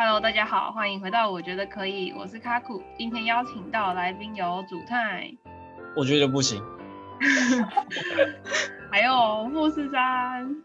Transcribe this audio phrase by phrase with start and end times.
[0.00, 2.80] Hello，大家好，欢迎回到我觉得可以，我是卡库。
[2.96, 5.28] 今天邀请到来宾有主太，
[5.96, 6.62] 我觉得不行。
[8.92, 10.56] 还有富士山，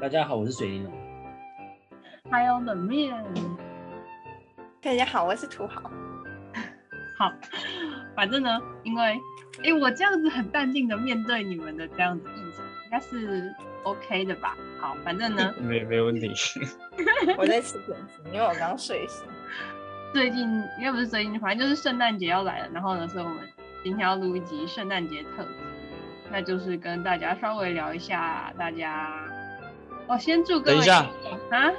[0.00, 0.92] 大家好，我是水玲珑。
[2.30, 3.12] 还有冷面，
[4.80, 5.90] 大家好，我是土豪。
[7.18, 7.32] 好，
[8.14, 13.52] 反正呢，因为哎、欸，我这样子很淡定的面对你们的这样子应酬，应该是
[13.82, 14.56] OK 的吧？
[14.80, 16.32] 好，反正呢， 没没问题。
[17.36, 19.26] 我在吃点心，因为我刚睡醒。
[20.14, 20.40] 最近
[20.78, 23.40] 应该不是最近，反正就是圣诞节要来了，然后呢，所以我们
[23.84, 25.48] 今天要录一集圣诞节特辑，
[26.30, 29.22] 那就是跟大家稍微聊一下大家。
[30.06, 30.76] 我先祝各位。
[30.76, 31.06] 等一下
[31.50, 31.72] 啊，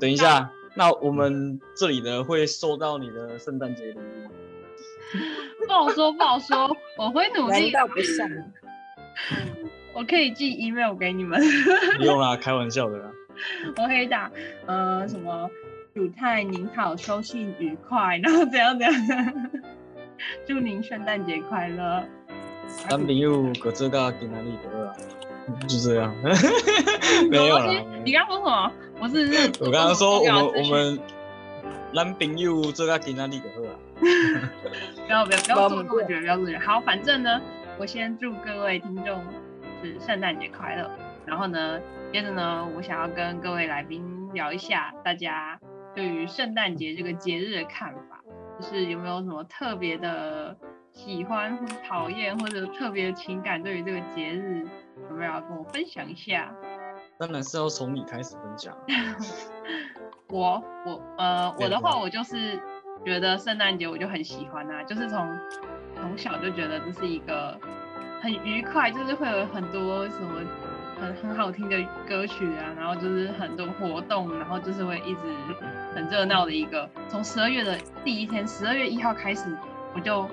[0.00, 4.30] 等一下，那我们这里呢会收到你的圣诞节礼物吗？
[5.66, 7.70] 不好说，不好说，我会努力。
[7.70, 8.28] 难道不像？
[9.96, 11.40] 我可以寄 email 给你们。
[11.96, 13.10] 不用啦，开玩笑的啦。
[13.78, 14.30] 我可以打，
[14.66, 15.48] 呃，什么
[15.94, 19.50] 主太您好，收信愉快，然后怎样怎样。
[20.46, 22.04] 祝您圣诞节快乐。
[22.90, 24.94] 男朋友各自到哪里得啊？
[25.66, 26.14] 就这样。
[27.30, 27.72] 没有了。
[28.04, 28.72] 你刚刚说什么？
[29.00, 30.98] 我是我刚刚说我们我们
[31.94, 33.78] 男朋友这个在哪里得 了？
[35.06, 36.58] 不要不要不要这么多觉，不要这么觉。
[36.58, 37.40] 好，反正呢，
[37.78, 39.22] 我先祝各位听众
[39.82, 40.90] 是圣诞节快乐。
[41.26, 41.80] 然后呢，
[42.12, 45.58] 接着呢，我想要跟各位来宾聊一下，大家
[45.94, 48.22] 对于圣诞节这个节日的看法，
[48.60, 50.56] 就是有没有什么特别的
[50.92, 54.64] 喜欢或讨厌，或者特别的情感，对于这个节日
[55.10, 56.52] 有没有要跟我分享一下？
[57.18, 58.76] 当然是要从你开始分享。
[60.28, 62.60] 我我呃我的话，我就是
[63.04, 65.38] 觉得圣诞节我就很喜欢啊，就是从
[65.94, 67.58] 从小就觉得这是一个
[68.26, 70.40] 很愉快，就是会有很多什么。
[70.98, 71.76] 很很好听的
[72.08, 75.20] 歌曲啊，然后就是很多活动，然后就是会一直
[75.94, 76.88] 很热闹的一个。
[77.06, 79.54] 从十二月的第一天，十二月一号开始，
[79.94, 80.26] 我就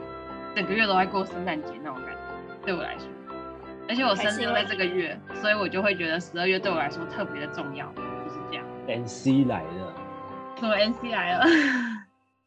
[0.55, 3.07] 整个月都在过圣诞节那种感觉，对我来说。
[3.89, 8.65] 而且我生日在这个月，所以我就会觉得十二月对我来说特别的重要，就是这样。
[8.87, 9.93] NC 来了，
[10.57, 11.45] 什么 NC 来了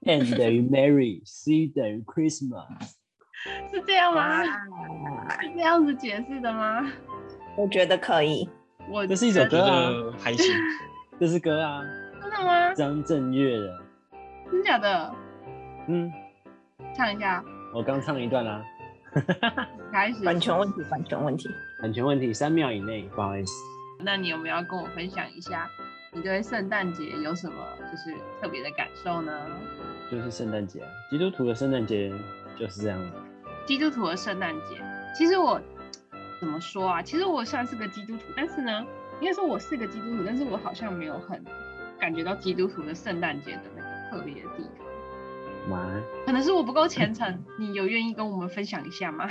[0.06, 2.94] ？N 等于 Merry，C 等于 Christmas，
[3.72, 4.42] 是这样吗？
[5.40, 6.86] 是这样子解释的吗？
[7.56, 8.48] 我觉得可以，
[8.90, 10.54] 我这是一首歌啊， 还行，
[11.18, 11.82] 这是歌啊，
[12.20, 12.74] 真的吗？
[12.74, 13.80] 张震岳的，
[14.50, 15.14] 真假的？
[15.88, 16.12] 嗯，
[16.94, 17.42] 唱一下，
[17.72, 18.62] 我刚唱一段啦，
[19.92, 21.48] 开始，版权问题，版权问题，
[21.80, 23.52] 版权问题，三秒以内，不好意思。
[24.00, 25.66] 那你有没有要跟我分享一下，
[26.12, 27.54] 你对圣诞节有什么
[27.90, 29.32] 就是特别的感受呢？
[30.10, 30.80] 就是圣诞节，
[31.10, 32.12] 基督徒的圣诞节
[32.58, 33.12] 就是这样子。
[33.66, 34.80] 基督徒的圣诞节，
[35.16, 35.60] 其实我。
[36.38, 37.02] 怎么说啊？
[37.02, 38.86] 其实我算是个基督徒，但是呢，
[39.22, 41.42] 应该说我是个基督徒，但是我好像没有很
[41.98, 44.86] 感觉到基督徒的圣诞节的那个特别的地方。
[45.66, 47.42] 妈，可能是我不够虔诚。
[47.58, 49.26] 你有愿意跟我们分享一下吗？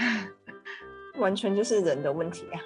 [1.20, 2.60] 完全就是人的问题啊！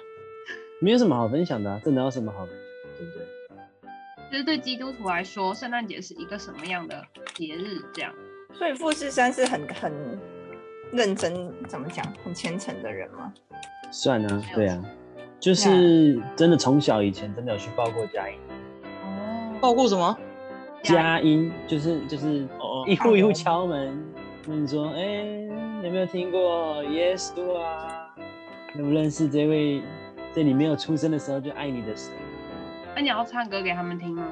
[0.80, 4.32] 没有什么好分享的啊，真的有什么好分享，对不对？
[4.32, 7.84] 就是对基督徒来说，圣诞节是一个什么样的节日？
[7.92, 8.10] 这样。
[8.54, 10.18] 所以富士山是很很
[10.92, 13.32] 认真，怎么讲，很虔诚的人吗？
[13.90, 14.84] 算啊，对啊，
[15.38, 18.36] 就是真的从小以前真的有去报过佳音。
[19.04, 20.16] 哦，报过什么？
[20.82, 22.48] 佳音就是就是
[22.86, 24.02] 一户一户敲门，
[24.48, 25.48] 问说，哎、欸，
[25.82, 28.14] 有没有听过耶稣啊？
[28.74, 29.82] 认不认识这位
[30.32, 32.12] 在你没有出生的时候就爱你的神？
[32.94, 34.24] 那你要唱歌给他们听吗？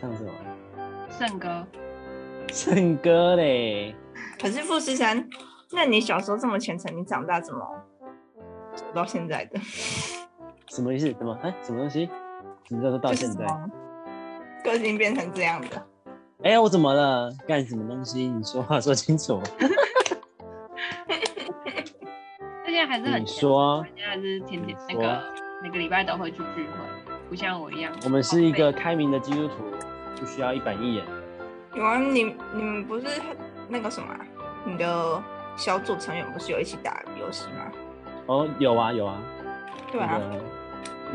[0.00, 0.30] 唱什么？
[1.08, 1.66] 圣歌。
[2.52, 3.94] 圣歌嘞。
[4.40, 5.28] 可是富士山，
[5.72, 7.60] 那你小时候这么虔诚，你长大怎么
[8.74, 8.84] 走？
[8.92, 9.60] 到现在的
[10.68, 11.12] 什么意思？
[11.12, 11.36] 怎么？
[11.42, 12.08] 哎，什么东西？
[12.68, 13.46] 什么叫做到现在？
[14.64, 15.76] 个性变成这样的？
[16.42, 17.32] 哎、欸，我怎么了？
[17.46, 18.26] 干什么东西？
[18.28, 19.40] 你说话说清楚。
[22.66, 25.22] 现在还是很，你说，现在还是天天那个
[25.62, 26.72] 每个礼拜都会去聚会，
[27.28, 27.92] 不像我一样。
[28.04, 29.56] 我们是一个开明的基督徒，
[30.18, 31.04] 不需要一板一眼。
[31.74, 33.06] 有啊，你你们不是
[33.68, 34.08] 那个什么？
[34.64, 35.22] 你的
[35.60, 37.70] 小组成员不是有一起打游戏吗？
[38.24, 39.20] 哦，有啊有啊，
[39.92, 40.18] 对啊，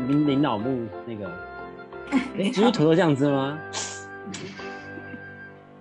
[0.06, 1.28] 领领导木那个，
[2.38, 3.58] 哎，基督徒都这样子吗？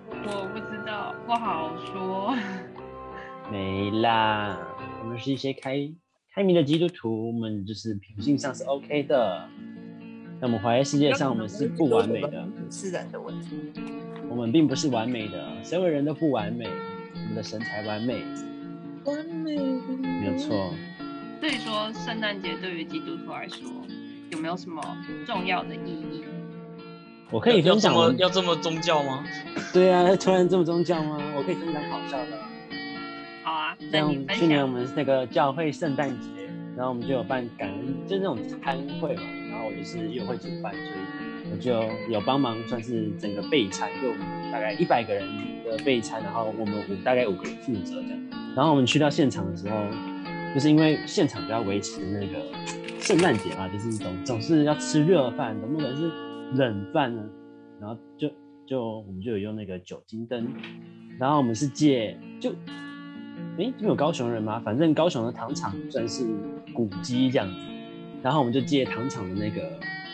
[0.09, 2.35] 我不知道，不好说。
[3.51, 4.57] 没啦，
[5.03, 5.87] 我们是一些开
[6.33, 9.47] 开明的基督徒，我们就是品性上是 OK 的。
[10.41, 13.71] 那我们活在世界上，我们是不完美的，是人的问题。
[14.27, 16.67] 我们并不是完美的，所有人都不完美，
[17.13, 18.25] 我们的神才完美。
[19.05, 20.73] 完美，没有错。
[21.39, 23.59] 所以说，圣诞节对于基督徒来说
[24.31, 24.81] 有没有什么
[25.25, 26.23] 重要的意义？
[27.29, 29.23] 我可以分享要这么要这么宗教吗？
[29.71, 31.21] 对啊，突然这么宗教吗？
[31.37, 32.37] 我可以分享好笑的。
[33.43, 36.27] 好啊，像去年我们那个教会圣诞节，
[36.75, 39.23] 然后我们就有办感恩，就是那种餐会嘛。
[39.51, 41.71] 然后我就是又会煮饭，所以我就
[42.11, 44.11] 有帮忙，算是整个备餐，就
[44.51, 45.27] 大概一百个人
[45.63, 48.19] 的备餐，然后我们五大概五个人负责这样。
[48.55, 49.75] 然后我们去到现场的时候，
[50.53, 52.39] 就是因为现场就要维持那个
[52.99, 56.09] 圣诞节嘛，就是总总是要吃热饭，总不能是
[56.53, 57.23] 冷饭呢。
[57.81, 58.31] 然后就
[58.65, 60.47] 就我们就有用那个酒精灯，
[61.19, 62.53] 然后我们是借就。
[63.57, 64.61] 哎，没有高雄人吗？
[64.65, 66.25] 反正高雄的糖厂算是
[66.73, 67.55] 古迹这样子，
[68.21, 69.61] 然后我们就借糖厂的那个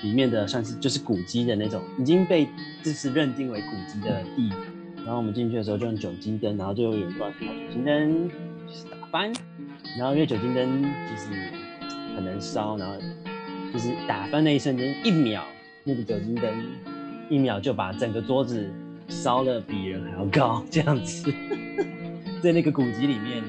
[0.03, 2.47] 里面的，算是就是古迹的那种，已经被
[2.83, 4.51] 就是认定为古迹的地。
[5.03, 8.29] 然后我们进去的时候就用酒精灯，然后就有人过来拿酒精灯
[8.89, 9.33] 打翻，
[9.97, 11.29] 然后因为酒精灯就是
[12.15, 12.95] 很能烧，然后
[13.73, 15.43] 就是打翻那一瞬间，一秒
[15.83, 16.49] 那个酒精灯
[17.29, 18.71] 一秒就把整个桌子
[19.07, 21.33] 烧了比人还要高这样子。
[22.41, 23.43] 在那个古籍里面，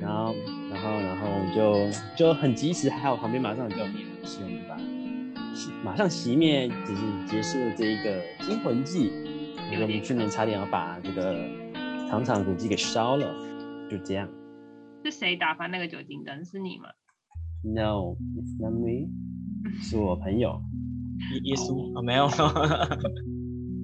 [0.00, 0.34] 然后，
[0.70, 4.76] 然后，然后就就很及时，还好旁边马上就有灭火器，我们把
[5.84, 9.12] 马上熄灭，只是结束了这一个惊魂记。
[9.70, 11.34] 我们去年差点要把这个
[12.08, 13.34] 糖厂古迹给烧了，
[13.90, 14.28] 就这样。
[15.04, 16.44] 是谁打翻那个酒精灯？
[16.44, 16.88] 是你吗
[17.62, 19.08] ？No, it's not me，
[19.80, 20.60] 是我朋友。
[21.44, 22.28] 耶稣啊，没有。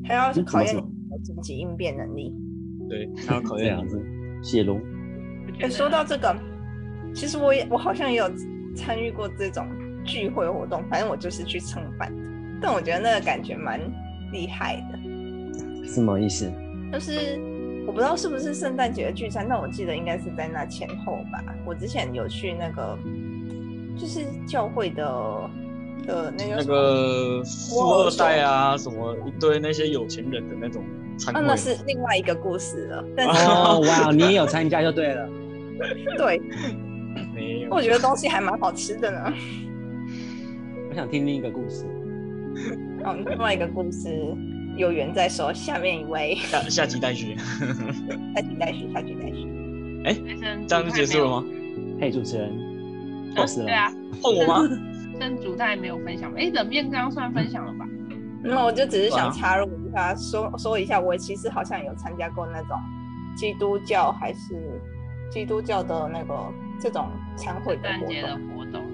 [0.05, 2.33] 他要考验你紧急应变能力。
[2.89, 4.01] 对，他要考验样子。
[4.43, 4.81] 谢龙。
[5.61, 6.37] 哎，说到这个，
[7.15, 8.31] 其实我也我好像也有
[8.75, 9.67] 参与过这种
[10.05, 12.23] 聚会活动，反正我就是去蹭饭的。
[12.61, 13.81] 但我觉得那个感觉蛮
[14.33, 14.99] 厉害的。
[15.87, 16.51] 什么意思？
[16.93, 17.41] 就是
[17.87, 21.43] 我不知道是不是圣诞节的聚餐，但我记得应该是在那前后吧。
[21.65, 22.99] 我之前有去那个，
[23.97, 25.51] 就是教会的
[26.07, 30.83] 的那个那个富二代啊，什么一堆那些有钱人的那种。
[31.33, 33.05] 啊，那是另外一个故事了。
[33.19, 35.29] 哦， 哇，你也有参加就对了。
[36.19, 36.41] 对，
[37.35, 37.69] 没有。
[37.71, 39.33] 我觉得东西还蛮好吃的呢。
[40.91, 41.85] 我想听另一个故事。
[43.05, 44.09] 哦，另外一个故事
[44.77, 45.53] 有缘再说。
[45.53, 46.35] 下面一位。
[46.37, 47.37] 下下集待续。
[48.35, 50.03] 下集待续，下集待续。
[50.05, 50.17] 哎，
[50.67, 51.45] 这样就结束了吗？
[52.01, 52.51] 嘿，主持人。
[53.37, 53.93] 哦，对啊。
[54.23, 54.69] 换我吗？
[55.19, 56.33] 真主他也没有分享。
[56.35, 57.87] 哎，冷面刚刚算分享了吧？
[58.43, 62.79] 那我就只是想插入一下，说说一下，我其实好像有参加过那种
[63.37, 64.55] 基督教还是
[65.31, 66.35] 基督教的那个
[66.79, 68.23] 这种餐会的活动。
[68.23, 68.85] 的活动。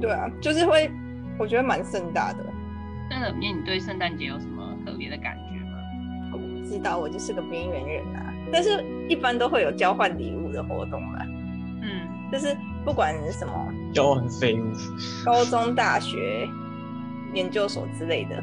[0.00, 0.90] 对啊，就是会，
[1.38, 2.38] 我觉得蛮盛大的。
[3.10, 4.55] 那冷面，你对圣诞节有什么
[4.86, 5.78] 特别的感觉吗？
[6.32, 8.32] 我不知道，我就是个边缘人啊。
[8.52, 11.18] 但是一般都会有交换礼物的活动嘛。
[11.82, 13.52] 嗯，就是不管什么
[13.92, 14.72] 交换废物，
[15.24, 16.48] 高中、大学、
[17.34, 18.36] 研究所之类的。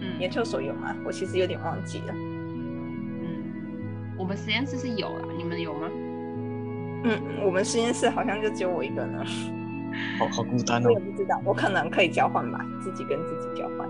[0.00, 0.94] 嗯研究所有吗？
[1.04, 2.12] 我其实有点忘记了。
[2.12, 3.42] 嗯，
[4.18, 5.88] 我们实验室是有啦，你们有吗？
[7.04, 9.24] 嗯，我们实验室好像就只有我一个呢。
[10.18, 10.86] 好好孤单哦。
[10.86, 13.88] 我也不知道，我可能可以交换吧，自己跟自己交换。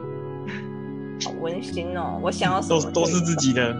[1.23, 2.19] 好温馨哦！
[2.23, 3.75] 我想要什么都都是自己的。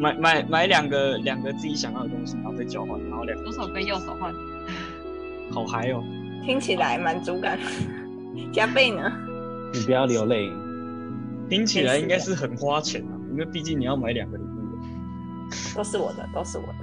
[0.00, 4.32] 买买买两个两个自己想要的东西，然后再交换，然后两个左手跟右手换。
[5.50, 6.02] 好嗨哦！
[6.44, 7.58] 听起来满足感
[8.52, 9.12] 加倍呢。
[9.74, 10.48] 你不要流泪。
[11.48, 14.48] 听起来应该是很花钱啊，因为毕竟你要买两个礼物。
[15.74, 16.78] 都是我的，都是我的，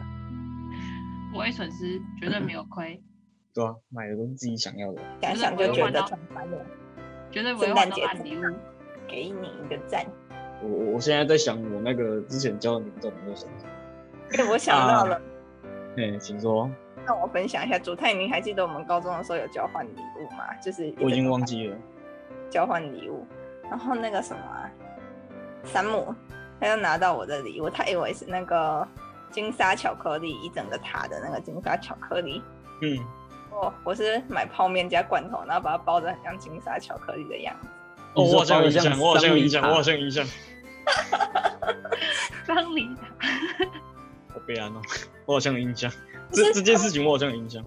[1.31, 3.01] 不会损失，绝对没有亏。
[3.53, 5.01] 对啊，买的都是自己想要的。
[5.21, 6.57] 想想就觉得赚翻了。
[7.31, 8.41] 绝对不会换到烂礼物。
[9.07, 10.05] 给你一个赞。
[10.61, 13.51] 我我现在在想，我那个之前教的你们都没有什么。
[14.31, 15.21] 对，我想到了。
[15.97, 16.69] 哎，请说。
[17.05, 20.53] 那我分享一下，主太，您还记得我们高中的时候有交换礼物吗？
[20.63, 21.77] 就是我已经忘记了。
[22.49, 23.25] 交换礼物。
[23.69, 24.69] 然后那个什么、啊，
[25.63, 26.13] 山姆，
[26.59, 28.87] 他就拿到我的礼物，他以为是那个
[29.31, 32.41] 金沙巧克力，一整个塔的那个金沙巧克力。
[32.81, 32.99] 嗯，
[33.51, 37.67] 我我是买泡面加罐头，然后把它包的很像金沙巧克力的样子。
[38.15, 40.25] 哦，我好像有印象，我好像有印象，我好像有印象。
[42.45, 43.07] 桑梨塔，
[44.33, 44.81] 好悲哀哦，
[45.25, 45.91] 我好像有印象。
[46.31, 47.63] 这这件事情我好像有印象。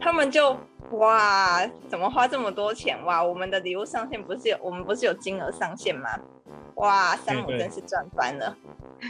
[0.00, 0.56] 他们就。
[0.92, 2.98] 哇，怎么花这么多钱？
[3.04, 6.08] 哇，我们的礼物上限不是有，我们不是有金额上限吗？
[6.76, 8.56] 哇，山姆真是赚翻了。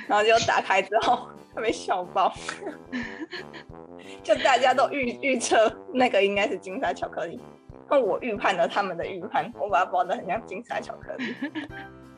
[0.09, 2.35] 然后就打开之后，他被笑爆。
[4.25, 7.41] 就大家都预预测那个应该是金沙巧克力，
[7.89, 11.33] 那我预判了他们的预判，我把它包得很像金沙巧克力。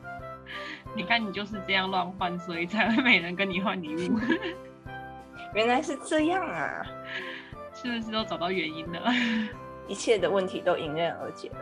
[0.95, 4.19] 你看，你就是这样乱换，所以才会没人跟你换礼物。
[5.53, 6.83] 原来是这样啊。
[7.81, 9.01] 是不是都找到原因了？
[9.87, 11.57] 一切的问题都迎刃而解了。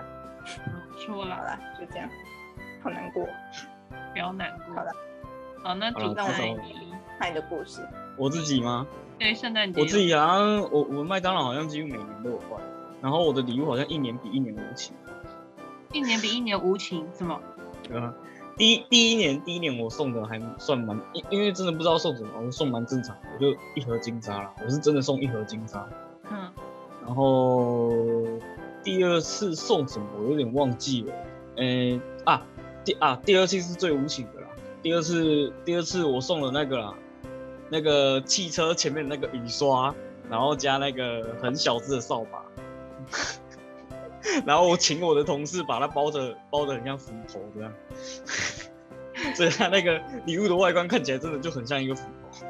[0.98, 2.10] 错了，好了，就这样。
[2.82, 3.28] 好难过，
[4.14, 4.76] 不要难过。
[4.76, 4.92] 好了，
[5.64, 7.82] 好，那主好了菜至少你看你的故事。
[8.18, 8.86] 我自己吗？
[9.18, 12.60] 对圣诞节，我自己好像我我麦当劳好像几乎每年都有换，
[13.02, 14.96] 然后我的礼物好像一年比一年无情。
[15.92, 17.40] 一年比一年无情，是吗？
[17.84, 18.14] 对 啊，
[18.58, 25.88] 第一第一年第一年我送的还算蛮，因因为真的不知道送什么，我送蛮正常的，我就一盒金沙啦，我是真的送一盒金沙。
[26.32, 26.52] 嗯，
[27.06, 27.92] 然后
[28.84, 31.14] 第二次送什么我有点忘记了，
[31.58, 32.46] 诶啊
[32.84, 34.48] 第啊第二次是最无情的啦，
[34.82, 36.94] 第二次第二次我送了那个啦，
[37.70, 39.94] 那个汽车前面的那个雨刷，
[40.30, 42.44] 然后加那个很小只的扫把。
[44.46, 47.74] 然后我请我的同事把它包着，包的很像斧头这样，
[49.34, 52.46] 所以他那个礼物的外观看起来真的就很像一个斧头，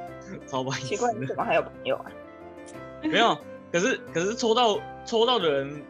[0.48, 0.88] 超白痴。
[0.88, 2.06] 奇怪，你怎么还有朋友啊？
[3.04, 3.38] 没有，
[3.72, 5.84] 可是可是抽到抽到的人，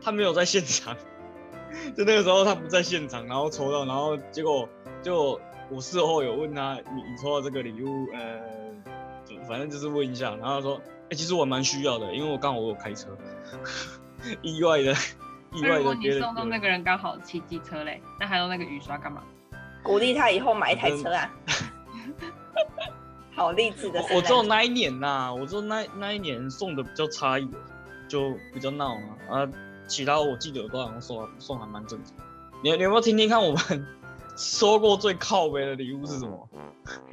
[0.00, 0.96] 他没有在现场，
[1.96, 4.68] 就那个时候他不在现场，然后抽到，然后结果
[5.02, 5.40] 就
[5.70, 8.40] 我事后有问他，你你抽到这个礼物，呃，
[9.24, 13.08] 就反正就是问一下，然后他说，哎、欸，其实我蛮需要的，因为我刚好我有开车。
[14.40, 14.92] 意外的，
[15.52, 15.78] 意外的。
[15.78, 19.22] 如果你送到那个人刚好骑机车嘞，那还有那个雨刷干嘛？
[19.82, 21.30] 鼓励他以后买一台车啊！
[23.34, 24.16] 好励志的我。
[24.16, 27.60] 我只有那一年呐、啊，我只有那那一年送的比较差一点，
[28.08, 29.16] 就比较闹嘛。
[29.28, 29.48] 啊，
[29.86, 32.14] 其他我记得都好像送送还蛮正常。
[32.62, 33.86] 你你有没有听听看我们
[34.36, 36.48] 收过最靠北的礼物是什么？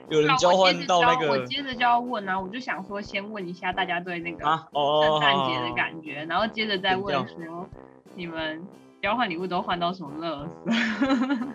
[0.09, 7.67] 有人交换到那个，我接着就要问啊，我就想说先问一下大家对那个啊哦圣诞节的感觉，然后接着再问说
[8.15, 8.65] 你们
[9.01, 11.37] 交换礼物都换到什么乐色？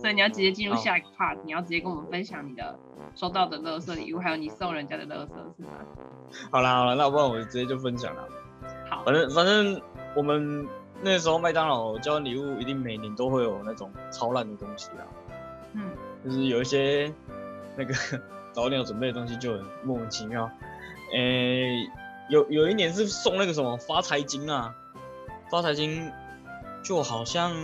[0.00, 2.78] 所以你要直接进入下一个 part，你要直接跟我们分享你的
[3.14, 5.70] 收到的乐色礼物，还有你送人家的乐色是吗？
[6.50, 8.28] 好啦好啦，那不然我直接就分享了。
[8.88, 9.80] 好，反正反正
[10.16, 10.66] 我们
[11.02, 15.06] 那时候麦当劳交换礼物一定每年都会有那种超烂的东西啦。
[15.74, 15.90] 嗯。
[16.24, 17.12] 就是有一些
[17.76, 17.94] 那个
[18.52, 20.50] 早点有准备的东西就很莫名其妙，
[21.12, 21.90] 诶、欸，
[22.28, 24.74] 有有一年是送那个什么发财金啊，
[25.50, 26.10] 发财金
[26.82, 27.54] 就好像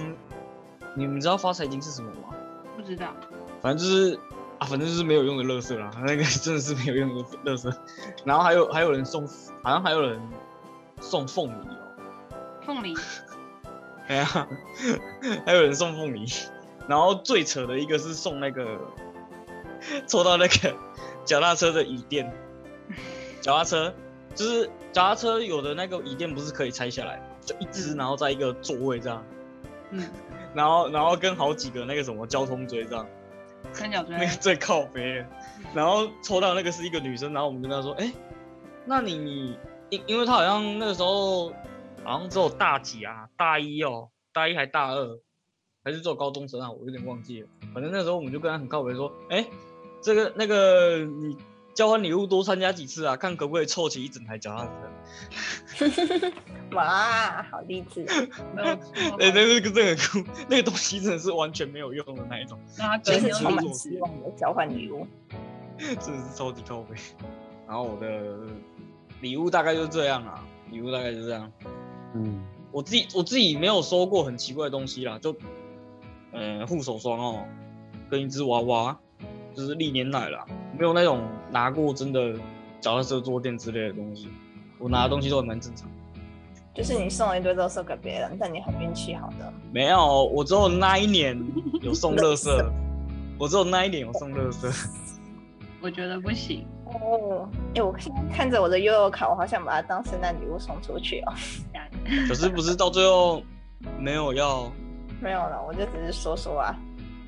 [0.97, 2.35] 你们知道发财金是什么吗？
[2.77, 3.15] 不知道，
[3.61, 4.19] 反正就是
[4.59, 7.73] 啊，反正就是没有用的垃圾啦，那个 真的是没有用的垃圾。
[8.25, 9.27] 然后还有还有人送，
[9.63, 10.21] 好像还有人
[11.01, 11.79] 送凤梨哦、
[12.31, 12.95] 喔，凤梨，
[14.09, 14.25] 哎呀，
[15.45, 16.27] 还有人送凤梨。
[16.89, 18.79] 然后最扯的一个是送那个，
[20.07, 20.75] 抽到那个
[21.25, 22.33] 脚踏车的椅垫，
[23.41, 23.93] 脚踏车
[24.37, 29.25] 就是脚踏车有的那个椅垫不是可以拆下来，就一只，然后在一个座位这样，
[29.91, 30.09] 嗯，
[30.57, 33.07] 然后然后跟好几个那个什么交通追这样，
[33.73, 35.29] 三角锥，那个最靠边，
[35.75, 38.13] 然后抽到那个是一个女生，然后我们跟她说，哎，
[38.87, 39.57] 那你
[39.91, 41.51] 因因为她好像那个时候
[42.03, 45.21] 好像只有大几啊，大一哦，大一还大二。
[45.85, 47.49] 还是只有高中生啊，我有点忘记了。
[47.73, 49.47] 反正那时候我们就跟她很靠北说，哎、欸，
[50.03, 51.37] 这个那个你
[51.77, 54.65] 交换礼物多参加几次啊，看可不可以凑齐一整台脚踏
[55.79, 56.33] 车。
[56.75, 58.05] 哇，好励志！
[58.57, 58.77] 哎、
[59.19, 62.59] 欸，那个真的很酷，那个东西真的是完全没有用的那一种。
[62.79, 65.07] 那真是充满希望的交换礼物，
[65.79, 66.97] 真的是超级靠北。
[67.69, 68.49] 然后我的
[69.21, 71.53] 礼物大概就是这样啊，礼物大概就是这样。
[72.15, 72.43] 嗯，
[72.73, 75.37] 我自己我自己没有收过很奇怪的东西啦，就。
[76.39, 77.47] 嗯，护手霜哦，
[78.11, 78.99] 跟一只娃娃，
[79.55, 80.45] 就是历年来啦，
[80.79, 82.35] 没有那种拿过真的
[82.81, 84.29] 脚踏车坐垫之类的东西。
[84.79, 85.89] 我拿的东西都还蛮正常。
[86.75, 89.51] 就是你送了一堆乐色给别人，但你很运气好的。
[89.73, 91.35] 没有，我只有那一年
[91.81, 92.71] 有送乐色，
[93.39, 94.71] 我只有那一年有送乐色。
[95.81, 97.49] 我觉得不行哦。
[97.69, 101.33] 哎、欸，我现在看着我的悠悠卡，我好想把它当圣诞礼物送出去哦。
[102.29, 103.43] 可是不是到最后
[103.99, 104.71] 没有要？
[105.19, 106.77] 没有了，我就只是说说啊，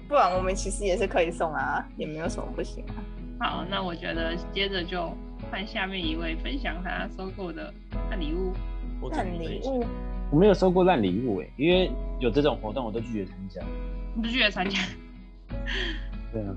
[0.07, 3.01] 不然我们其实也是可以送啊，也没有什么不行啊。
[3.39, 5.13] 好，那我觉得接着就
[5.51, 7.73] 换下面一位分享他收过的
[8.11, 8.53] 烂礼物。
[9.11, 9.85] 烂礼物？
[10.31, 13.63] 我没有收过烂礼物哎，因为有这种活动我都拒绝参加。
[14.15, 14.79] 你不拒绝参加？
[16.33, 16.55] 对啊，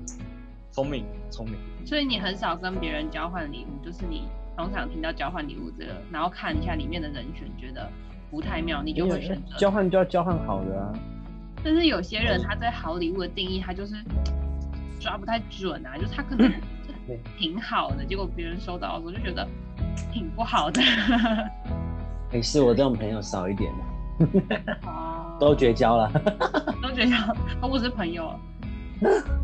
[0.72, 1.54] 聪明聪明。
[1.86, 7.88] 所以你很少跟别人交换礼物，就是你通常听到交换礼物这个，然后看一下里面的人选，觉得
[8.30, 9.56] 不太妙，你就会选择。
[9.56, 10.92] 交换就要交换好的啊。
[11.64, 13.94] 但是有些人他对好礼物的定义，他就是
[14.98, 16.50] 抓不太准啊，就是他可能
[17.38, 19.46] 挺好的，结果别人收到的时候就觉得
[20.12, 20.80] 挺不好的。
[22.32, 23.70] 没事，我这种朋友少一点
[24.86, 26.10] 哦，都绝交了，
[26.82, 27.16] 都绝交，
[27.60, 28.34] 都不是朋友。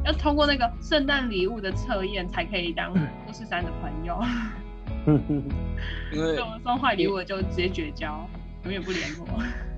[0.05, 4.23] 要通过那个圣诞礼物的测验才可以当富士山的朋友。
[6.13, 8.25] 因为送坏礼物就直接绝交，
[8.65, 9.27] 永远不联络。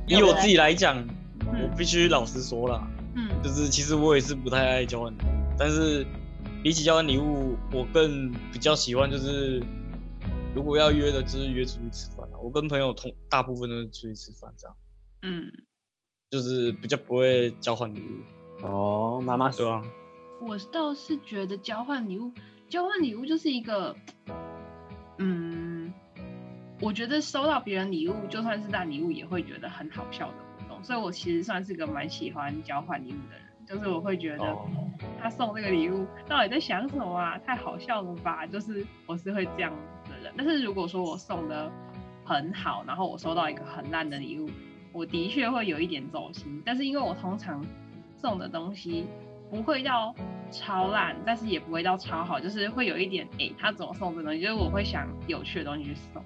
[0.07, 1.03] 以我自己来讲。
[1.53, 5.27] 我必须老实说了，嗯，就是其实我也是不太爱交换礼物，
[5.59, 6.07] 但是
[6.63, 9.63] 比起交换礼物，我更比较喜欢就是
[10.55, 12.29] 如果要约的，就是约出去吃饭。
[12.43, 14.77] 我跟朋友同大部分都是出去吃饭这样，
[15.23, 15.51] 嗯，
[16.31, 18.67] 就是比较不会交换礼物。
[18.67, 19.83] 哦，妈妈说，
[20.43, 22.31] 我倒是觉得交换礼物，
[22.69, 23.97] 交换礼物就是一个，
[25.19, 25.93] 嗯，
[26.81, 30.85] 我觉得收到别人礼物，就算是大礼物，也会觉得很好笑的活动。
[30.85, 34.59] 所以我其实算是个蛮喜欢交换礼物的人，就是我会觉得
[35.23, 37.39] 他送这个礼物到底在想什么啊？
[37.47, 38.45] 太好笑了吧？
[38.45, 39.73] 就是我是会这样
[40.09, 40.33] 的人。
[40.37, 41.71] 但是如果说我送的
[42.25, 44.51] 很好，然后我收到一个很烂的礼物，
[44.93, 46.61] 我的确会有一点走心。
[46.67, 47.65] 但是因为我通常
[48.17, 49.07] 送的东西
[49.49, 50.13] 不会到
[50.51, 54.41] 超烂，但是也不会到超好，就是会有一点，哎、欸，他怎么送这东西？
[54.41, 56.21] 就是我会想有趣的东西去送，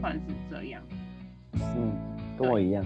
[0.00, 0.82] 算是这样。
[1.52, 1.92] 嗯，
[2.38, 2.82] 跟我一样。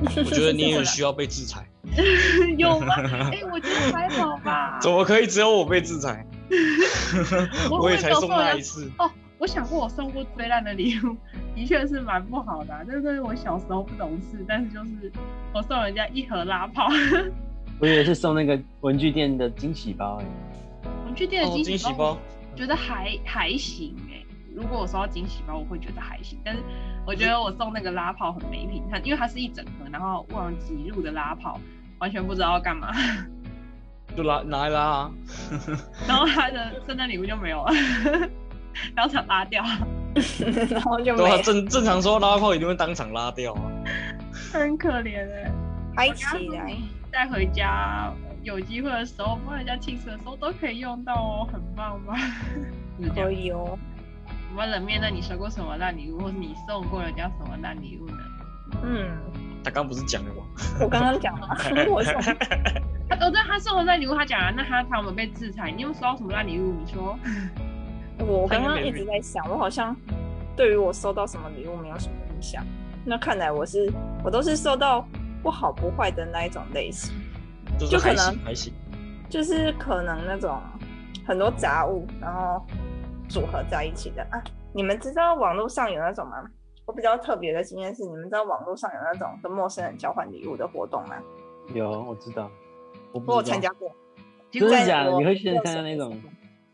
[0.00, 1.66] 我觉得你也需要被制裁。
[2.56, 2.94] 有吗？
[3.32, 4.78] 哎、欸，我觉得还好吧。
[4.80, 6.24] 怎么可以只有我被制裁？
[7.70, 8.90] 我也才送他一次。
[8.98, 11.16] 哦，我想过我送过最烂的礼物。
[11.54, 15.12] 的确是蛮不好的、啊，就是我小时候不懂事，但是就是
[15.52, 16.88] 我送人家一盒拉炮，
[17.78, 22.16] 我以为是送那个文具店的惊喜包哎、欸，文具店的惊喜包，
[22.56, 24.26] 觉得还还行哎、欸。
[24.54, 26.62] 如果我收到惊喜包，我会觉得还行，但是
[27.06, 31.60] 我觉得我送那个拉炮很没品，它因为它是一整盒，然后忘记入的拉炮，
[31.98, 32.92] 完全不知道要干嘛，
[34.16, 35.10] 就拉拿来拉、啊，
[36.06, 37.72] 然后他的圣诞礼物就没有了，
[38.94, 39.64] 当场拉掉。
[40.68, 43.62] 然后就没、啊、正正常说拉炮一定会当场拉掉啊，
[44.52, 45.50] 很可怜哎，
[45.96, 46.76] 嗨起来。
[47.10, 52.14] 带回家，有机会的时候帮人家庆生的时候都可以用到哦，很棒吧？
[53.14, 53.78] 可以哦。
[54.52, 58.18] 我们冷面，那你收过什么烂礼物，或是你送过人家什么烂礼物呢？
[58.82, 59.08] 嗯，
[59.64, 60.42] 他刚不是讲了吗？
[60.78, 61.48] 我刚刚讲了，
[61.88, 62.12] 我送
[63.08, 65.70] 他都在他送的烂礼物，他讲了，那他他有没有被制裁？
[65.70, 66.74] 你有，没有收到什么烂礼物？
[66.84, 67.18] 你说。
[68.18, 69.96] 我刚刚一直在想，我好像
[70.54, 72.62] 对于我收到什么礼物没有什么印象。
[73.04, 73.90] 那看来我是
[74.22, 75.04] 我都是收到
[75.42, 77.12] 不好不坏的那一种类型，
[77.78, 78.72] 就可能还行，
[79.30, 80.60] 就是可能那种
[81.26, 82.64] 很多杂物然后
[83.32, 84.36] 组合在一起的啊。
[84.74, 86.44] 你们知道网络上有那种吗？
[86.84, 91.16] 我比较特别的经验是，你们知道网络上有那种跟陌生人交换礼物的活动吗？
[91.72, 92.50] 有，我知道，
[93.12, 93.90] 我我参加过。
[94.50, 95.12] 真的假的？
[95.12, 96.20] 你会去参加那种？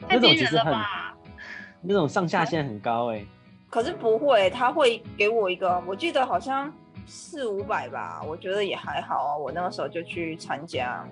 [0.08, 1.14] 太边缘了吧？
[1.80, 3.26] 那种上下限很高哎、欸，
[3.68, 6.72] 可是不会，他会给我一个，我记得好像
[7.06, 9.36] 四五百吧，我觉得也还好啊。
[9.36, 11.04] 我那个时候就去参加，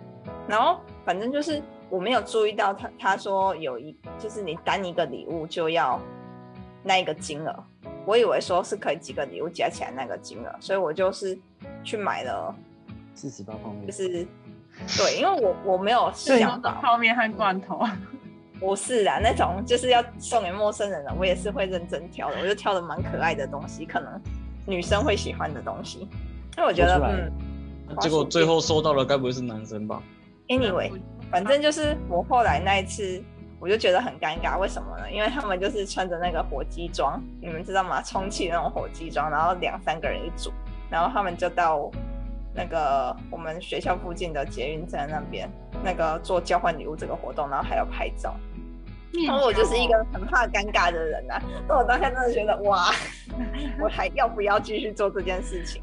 [0.48, 6.00] 然后反正就是我没有注意到他，他说有一就是你单一个礼物就要
[6.82, 7.64] 那一个金额，
[8.04, 11.38] 我以为说是可以几个礼物加起来那个金额，所以我就是
[11.82, 12.54] 去买了
[13.14, 14.26] 四十八泡面，就是
[14.96, 17.84] 对，因为我我没有想到泡面和罐头。
[18.58, 22.38] 不是啊，那种就是要送给陌生人的，我也是会认真挑的。
[22.40, 24.18] 我就挑的蛮可爱的东西，可能
[24.64, 26.08] 女生会喜欢的东西。
[26.56, 30.02] 因为我觉得，嗯，结果最后收到的该不会是男生吧
[30.48, 30.90] ？Anyway，
[31.30, 33.22] 反正就是我后来那一次，
[33.58, 34.58] 我就觉得很尴尬。
[34.58, 35.10] 为什么呢？
[35.10, 38.02] 因为他们就是穿着那个火鸡装，你们知道吗？
[38.02, 40.52] 充气那种火鸡装，然后两三个人一组，
[40.90, 41.90] 然后他们就到
[42.54, 45.48] 那个我们学校附近的捷运站那边。
[45.84, 48.34] 那个做交换礼物这个活动，然后还要拍照，
[49.26, 51.40] 然后我就是一个很怕尴尬的人啊。
[51.68, 52.90] 那 我当下真的觉得，哇，
[53.78, 55.82] 我还要不要继续做这件事情？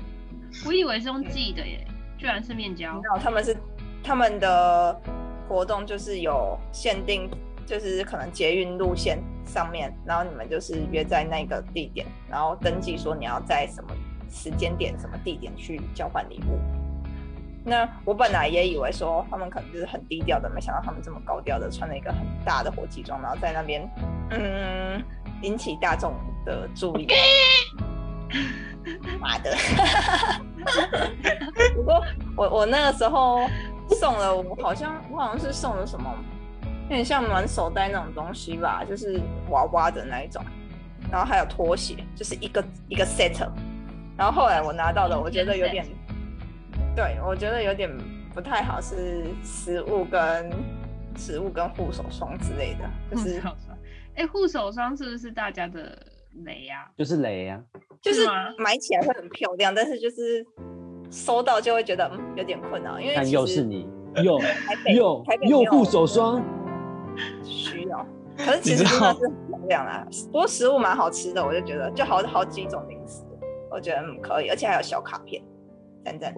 [0.66, 1.86] 我以为是用寄的耶，
[2.18, 2.88] 居然是面交。
[3.04, 3.56] 然后他们是
[4.04, 5.00] 他们的
[5.54, 7.30] 活动就是有限定，
[7.64, 13.92] 就是可能捷运路线上面，然后你们就是约在那个地点，然后登记说你要在什么
[14.32, 16.58] 时间点、什么地点去交换礼物。
[17.64, 23.88] 那我本来也以为说他们可能就是很低调的，没想到他们这么高调的，穿了一个很大的火鸡装，然后在那边，
[24.32, 25.04] 嗯，
[25.44, 26.16] 引起大众
[26.48, 27.08] 的注意。
[29.20, 29.56] 妈的！
[31.76, 32.04] 不过
[32.36, 33.48] 我我那个时候
[33.90, 36.14] 送了，我好像我好像是送了什么，
[36.84, 39.20] 有点像暖手袋那种东西吧，就是
[39.50, 40.44] 娃娃的那一种，
[41.12, 43.48] 然后还有拖鞋，就是一个一个 set。
[44.18, 45.86] 然后后来我拿到的，我觉得有点。
[46.96, 47.90] 对，我觉得有点
[48.34, 50.52] 不太好，是食物跟
[51.18, 53.42] 食物跟护手霜之类的，就是
[54.16, 55.98] 哎，护手霜是不是大家的
[56.46, 56.88] 雷呀？
[56.96, 57.60] 就是雷呀，
[58.00, 58.28] 就是
[58.60, 60.46] 买起来会很漂亮，但是就是
[61.14, 63.88] 收到就会觉得嗯有点困扰，因为又是你
[64.24, 64.40] 又
[64.96, 66.44] 又又护手霜。
[67.44, 73.22] 需要，可是其实真的是很漂亮啊，不过食物蛮好吃的，我就觉得就好好几种零食，
[73.70, 75.44] 我觉得嗯可以，而且还有小卡片，
[76.04, 76.34] 赞赞。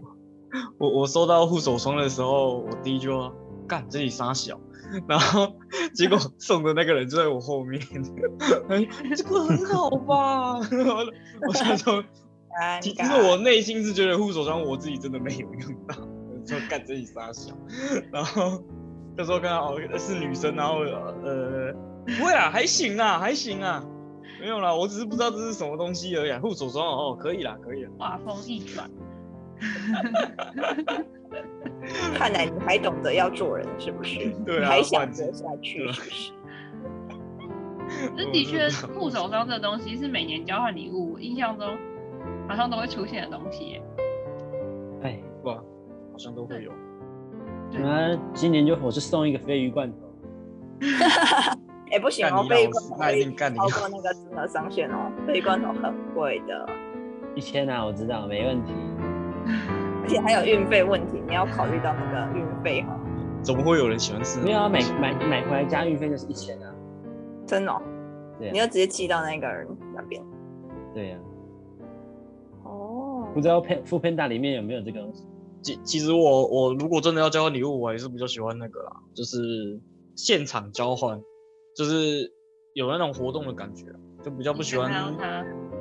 [0.77, 3.31] 我我收到护手霜的时候，我第一句话
[3.65, 4.59] 干这里杀小，
[5.07, 5.53] 然后
[5.93, 7.81] 结果送的那个人就在我后面，
[8.67, 8.85] 哎，
[9.15, 10.59] 这个很好吧？
[11.47, 12.03] 我想说，
[12.81, 15.95] 其实我内心是觉得护手霜我自己真的没有用到，
[16.45, 17.53] 就干这一杀小，
[18.11, 18.63] 然后
[19.17, 21.73] 那时候看到哦是女生，然后呃
[22.05, 23.83] 不会啊，还行啊，还行啊，
[24.39, 26.33] 没有啦，我只是不知道这是什么东西而已。
[26.39, 27.89] 护手霜哦，可以啦，可以啦。
[27.97, 28.89] 画风一转。
[32.15, 34.29] 看来你还懂得要做人，是不是？
[34.45, 36.31] 对啊，还想活下去，是不是？
[38.17, 41.77] 这的确，护手霜这东西是每年交换礼物，我印象中
[42.47, 43.81] 好像都会出现的东西耶。
[45.03, 46.71] 哎，哇，好像都会有。
[47.71, 49.97] 那今年就我是送一个鯡鱼罐头。
[51.91, 52.65] 哎，不行哦，鯡
[53.15, 56.69] 鱼罐头超过那个金额上限哦，鯡鱼罐头很贵的。
[57.35, 58.71] 一千啊，我知道，没问题。
[60.03, 62.99] 而且还有运费问题，你要考虑到那个运费哈。
[63.41, 64.39] 怎么会有人喜欢吃？
[64.41, 66.73] 没有啊，买买买回来加运费就是一千啊。
[67.45, 67.81] 真的、哦？
[68.39, 68.51] 对、啊。
[68.51, 70.23] 你要直接寄到那个人那边。
[70.93, 71.34] 对呀、啊。
[73.35, 73.37] 哦。
[73.37, 75.23] 不知道 foodpanda 里面有没有这个东西？
[75.61, 79.79] 其其实我我如果真的要交换礼物，我还是比较喜欢那个啦，就是
[80.15, 81.19] 现场交换，
[81.75, 82.31] 就是
[82.73, 83.85] 有那种活动的感觉，
[84.23, 84.91] 就比较不喜欢。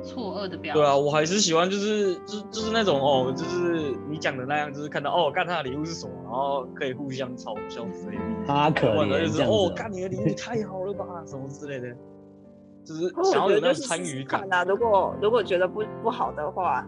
[0.03, 0.81] 错愕的表情。
[0.81, 8.23] 对啊，我还是喜欢，就是就就是那种哦，就是你讲的那样，就是看到哦，看他的礼物是什么，然后可以互相嘲笑之类的。
[8.45, 11.95] 他可能就是哦，看你的礼物太好了吧，什么之类的，
[12.83, 14.63] 就是想要有那种参与感啊。
[14.63, 16.87] 如果如果觉得不不好的话，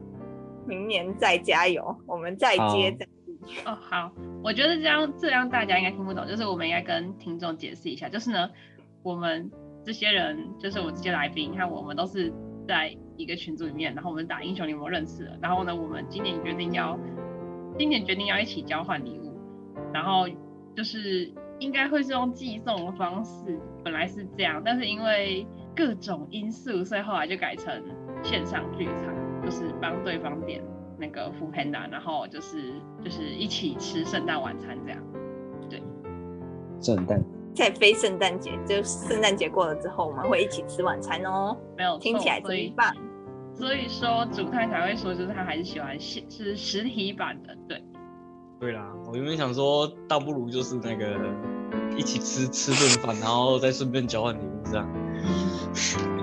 [0.67, 3.39] 明年再加油，我们再接再厉。
[3.65, 4.11] 哦，好，
[4.43, 8.49] 我觉得这样这样大家应该听不懂，就是我们应该跟听众解释一下，就是呢，
[9.03, 9.49] 我们
[9.83, 12.31] 这些人，就是我这些来宾，你看我们都是
[12.67, 12.95] 在。
[13.17, 16.95] 一个群组里面，然后我们打英雄联盟认识的，然后呢，我们今年决定要，
[17.75, 19.35] 今年决定要一起交换礼物，
[19.91, 20.29] 然后
[20.75, 27.83] 就是应该会是用寄送的方式，本来是这样，但是因为各种因素，所以后来就改成
[28.21, 29.15] 线上聚餐，
[29.47, 30.61] 就是帮对方点
[30.99, 35.01] 那个 foodpanda，然后就是就是一起吃圣诞晚餐这样，
[35.69, 35.81] 对，
[36.81, 37.23] 圣诞。
[37.55, 41.55] 在非圣诞节，就圣诞节过了之后，我们会一起吃晚餐哦。
[41.77, 42.93] 没有，听起来真棒。
[43.55, 47.81] 所以说，主太才会说，就是他还是喜欢实是实体版的，对。
[48.59, 51.17] 对啦，我原本想说，倒不如就是那个
[51.95, 54.87] 一起吃吃顿饭，然后再顺便交换礼物这样。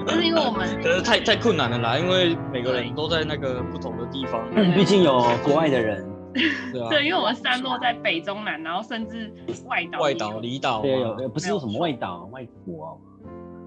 [0.06, 6.04] 就是因为我们， 可是太太困难了啦，因为每个人都在那个不同的地方，毕竟有国外的人。
[6.72, 9.32] 对啊，对，因为我们散落在北中南，然后甚至
[9.66, 13.00] 外岛、外岛、离岛，对，有不是说什么外岛、外国、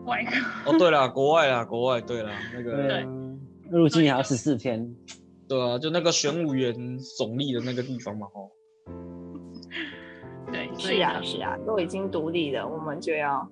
[0.06, 0.74] 外国。
[0.74, 3.08] 哦，对了，国外啦，国外，对了，那个对，
[3.72, 4.94] 入境还要十四天。
[5.48, 8.52] 对啊，就那个玄武岩耸立的那个地方嘛，哦。
[10.52, 13.50] 对，是啊，是啊，都已经独立了，我们就要，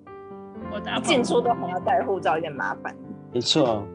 [0.72, 2.94] 我进出都还要带护照，有点麻烦。
[3.32, 3.86] 没错。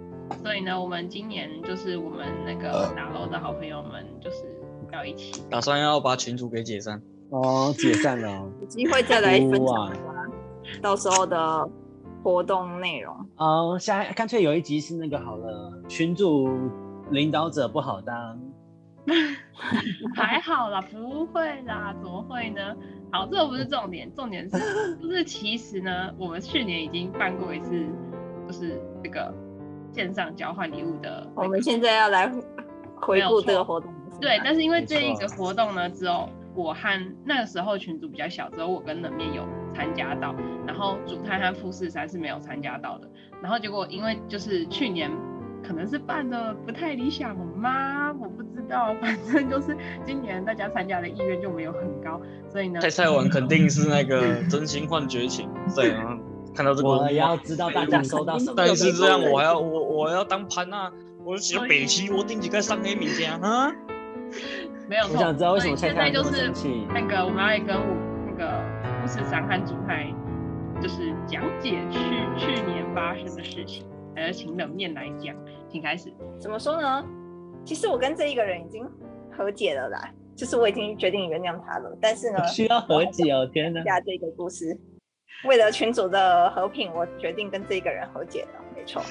[0.44, 4.46] 所以呢，我们今年就是我们那个打楼的好朋友们，就是。
[4.94, 9.94] 要一起，打算要把群主给解散哦，解散了，有机会再来分享
[10.82, 11.70] 到时候的
[12.22, 13.16] 活动内容。
[13.38, 16.50] 哦，下干脆有一集是那个好了，群主
[17.10, 18.38] 领导者不好当，
[20.14, 22.76] 还好啦，不会啦，怎么会呢？
[23.12, 27.86] 好，这个不是重点，重点是就是其实呢，我们去年已经办过一次，
[28.48, 29.34] 就是这个
[29.92, 32.32] 线上交换礼物的，我们现在要来
[32.96, 33.94] 回顾这个活动。
[34.22, 40.34] 对，但是因为这一个活动呢，只有我和那个时候群组比较小，只有我跟冷面有参加到，
[40.66, 43.10] 然后主太和富士山是没有参加到的。
[43.42, 45.12] 然后结果因为就是去年
[45.64, 48.14] 可能是办的不太理想吗？
[48.14, 56.18] 我不知道，反正就是今年大家参加的意愿就没有很高，所以呢，太菜完肯定是那个真心换绝情，对啊，
[56.56, 60.92] 看到这个我要知道大家收到什么，但是这样我还要我我要当潘娜，
[61.24, 63.72] 我就写北七，我顶几个上黑名家啊。
[64.90, 66.52] 没有错，我想知道为什么现在就是
[66.94, 68.60] 那个我们要跟我那个
[69.02, 70.14] 富士山和主太，
[70.82, 72.00] 就是讲解去
[72.38, 75.36] 去年发生的事情，呃，请冷面来讲，
[75.70, 76.12] 请开始。
[76.40, 77.06] 怎么说呢？
[77.64, 78.88] 其实我跟这一个人已经
[79.32, 81.96] 和解了啦，就是我已经决定原谅他了。
[82.02, 83.84] 但是呢，需要和解哦，天哪！
[83.84, 84.78] 下这个故事，
[85.46, 89.02] 为了群组的和平，我决定跟这一个人和解了，没错。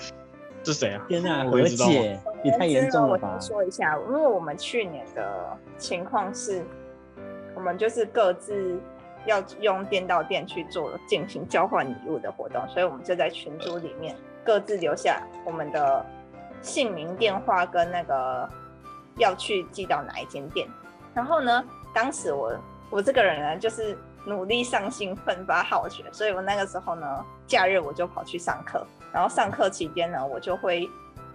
[0.62, 1.06] 是谁啊？
[1.08, 3.34] 天哪，和解也太严重了吧！
[3.34, 6.62] 我先说一下，因为我们去年的情况是，
[7.54, 8.78] 我们就是各自
[9.26, 16.04] 要用电到店去做进行交换礼物的活动，所以我们就在群组里面各自留下我们的
[16.62, 18.49] 姓名、电话跟那个
[19.16, 20.68] 要去寄到哪一间店，
[21.14, 22.53] 然后呢，当时我
[22.90, 30.88] 我这个人呢，就是努力上进、奋发好学，所以我那个时候呢，假日我就跑去上课，然后上课期间呢，我就会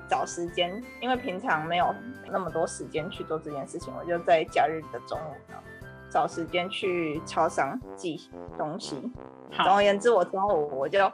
[0.07, 1.93] 找时间，因为平常没有
[2.31, 5.55] 那么多时间去做这件事情，我就在假日的中午呢，
[6.09, 9.11] 找时间去超商寄东西。
[9.51, 11.11] 总而言之，我中午我就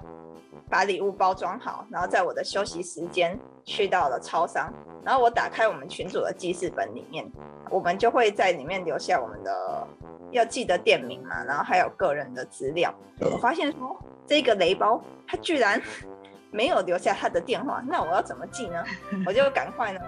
[0.69, 4.71] 把礼物包装好，然后在我的休息时间去到了超商。
[5.03, 7.29] 然后我打开我们群组的记事本里面，
[7.69, 9.87] 我们就会在里面留下我们的
[10.29, 12.93] 要记得店名嘛，然后还有个人的资料。
[13.19, 15.81] 我发现说这个雷包他居然
[16.51, 18.83] 没有留下他的电话，那我要怎么记呢？
[19.25, 19.99] 我就赶快呢，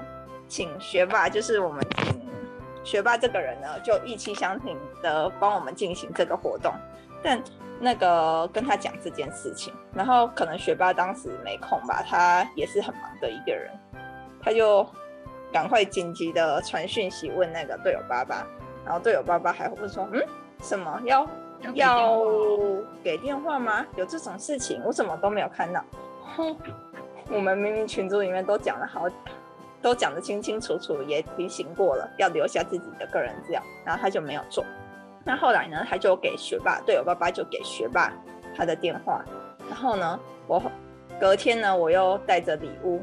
[0.48, 2.22] 请学霸，就是我们请
[2.84, 6.72] 学霸这个人呢，就意气相挺的帮我们进行这个活动。
[7.24, 7.42] 但
[7.84, 13.70] 那个跟他讲这件事情，然后可能学霸当时没空吧，他也是很忙的一个人。
[14.42, 14.88] 他就
[15.52, 18.48] 赶快紧急的传讯息问那个队友爸爸，
[18.86, 20.22] 然后队友爸爸还会说：“嗯，
[20.62, 21.28] 什么要
[21.74, 22.22] 要
[23.04, 23.86] 给电话吗？
[23.98, 24.82] 有这种事情？
[24.86, 25.84] 我怎么都没有看到。”
[26.36, 26.56] 哼，
[27.30, 29.08] 我们明明群组里面都讲了好，
[29.82, 34.64] 都讲得清清楚楚，也提醒过了要留下自己的个人资料，然后他就没有做。
[35.24, 38.12] 那后来呢，他就给学霸队友爸爸就给学霸
[38.56, 39.24] 他的电话，
[39.70, 40.62] 然后呢，我
[41.20, 43.02] 隔天呢，我又带着礼物。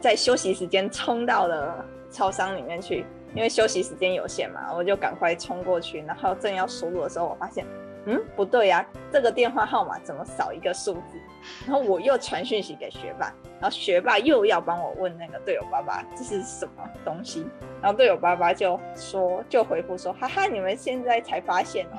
[0.00, 6.00] 在休息时间冲到了超商里面去，因为休息时间有限嘛，我就赶快冲过去。
[6.02, 7.66] 然后正要输入的时候，我发现，
[8.06, 11.18] 嗯，不对呀，这个电话号码怎么少一个数字？
[11.66, 17.46] 然后我又传讯息给学霸，然后学霸又要帮我问那个队友爸爸这是什么东西。
[17.82, 21.98] 然后队友爸爸就说，就回复说，哈哈，你们现在才发现哦，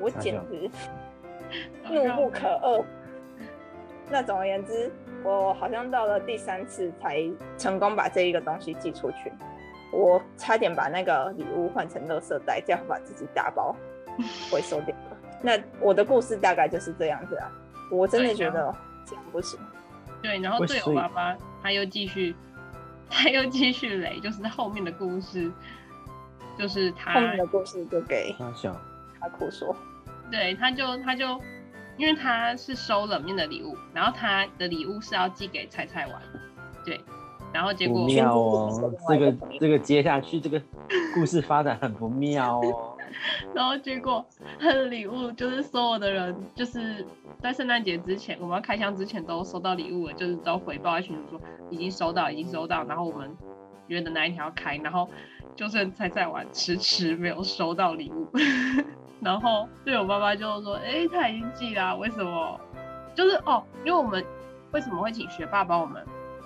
[0.00, 0.70] 我简直
[1.84, 2.84] 怒不可遏。
[4.08, 4.90] 那总而言之。
[5.22, 7.22] 我好像到了第三次才
[7.58, 9.30] 成功把这一个东西寄出去，
[9.92, 13.76] 我差点把那个礼物换成垃圾袋，这样把自己打包
[14.50, 15.16] 回收掉了。
[15.42, 17.50] 那我的故事大概就是这样子啊，
[17.90, 19.58] 我真的觉得这样不行。
[20.22, 22.34] 对，然后队友爸爸他又继续，
[23.08, 25.50] 他又继续雷，就是后面的故事，
[26.58, 28.76] 就是他后面的故事就给他想
[29.20, 29.74] 他哭说，
[30.30, 31.40] 对，他就他就。
[31.96, 36.14] 因为他是收冷面的礼物，然后他的礼物是要寄给菜菜玩，
[36.82, 36.98] 对，
[37.52, 40.58] 然后结果不妙哦，这个这个接下去这个
[41.14, 42.89] 故事发展很不妙哦，
[43.54, 44.24] 然后结果
[44.58, 47.04] 他的礼物就是所有的人就是
[47.40, 53.36] 在圣诞节之前，我们要开箱之前都收到礼物了，就是都回报在群组说已经收到，已经收到，然后我们
[53.88, 55.08] 约的那一天要开，然后
[55.56, 58.30] 就剩菜菜玩迟迟没有收到礼物。
[59.20, 62.58] 然后队友爸爸就说：“哎，他已经寄了，为什么？
[63.14, 64.24] 就是哦，因为我们
[64.70, 66.02] 为什么会请学霸帮我们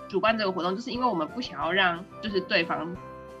[0.09, 2.93] 主办这个活动，就是因为我们不想要让就是对方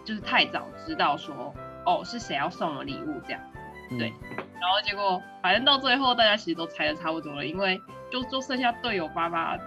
[0.05, 1.53] 就是太早知道说
[1.85, 3.41] 哦是谁要送我礼物这样，
[3.89, 4.13] 对。
[4.59, 7.79] 然后结果反正到最后大家其实都猜的差不多了，因为
[8.11, 9.57] 就就剩下队友爸爸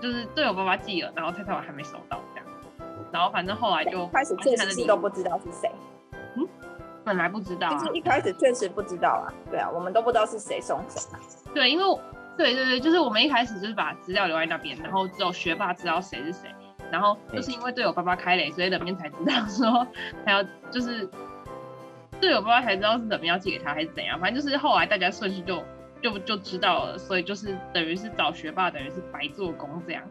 [0.00, 2.46] 就是队友爸爸寄了，然后太太我还没收到这样。
[3.12, 5.70] 然后反正后来就开始确实都不知道是谁。”
[6.36, 6.46] 嗯
[7.04, 11.20] 本来不知道、啊，就是一开始确实不知道啊，对啊，我们都不知道是谁送谁啊。
[11.54, 11.84] 对，因为
[12.36, 16.52] 对对对，就是我们一开始就是把资料留在那边，然后只有学霸知道谁是谁，
[16.90, 19.86] 然后就是因为队友爸爸开雷，所以冷面才知道说
[20.24, 21.08] 还要就是
[22.20, 25.62] 队友爸爸才知道是怎么样寄给他还是怎样，反正就是后来大家顺序就
[26.02, 30.02] 就就知道了，所以就是等于是找学霸等于是白做工这样，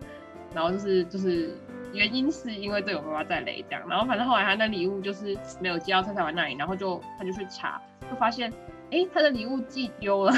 [0.53, 1.55] 然后就是就是。
[1.93, 8.51] 原因是因为队友爸爸在雷这样，然后反正后来他那礼物就是没有寄到蔡蔡玩那里，然后就他就去查，就发现
[8.91, 10.33] 哎、欸、他的礼物寄丢了，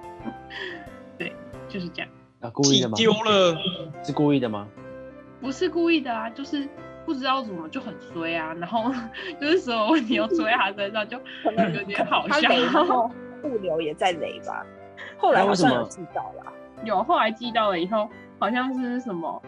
[1.18, 1.34] 对，
[1.68, 2.10] 就是这样。
[2.40, 2.94] 啊，故意的吗？
[2.96, 3.58] 寄丢了，
[4.02, 4.66] 是故意的吗？
[5.38, 6.66] 不是故意的啊，就是
[7.04, 8.92] 不知道怎么就很衰啊，然后
[9.40, 12.48] 就是所有问题都出在他身上，就可能有点好笑。
[12.48, 13.10] 然后
[13.42, 14.64] 物流也在雷吧？
[15.18, 16.52] 后来好像有寄到了，
[16.84, 18.08] 有后来寄到了以后，
[18.38, 19.42] 好像是什么。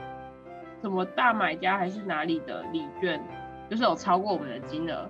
[0.80, 3.22] 什么大买家还是哪里的礼券，
[3.70, 5.08] 就是有超过我们的金额，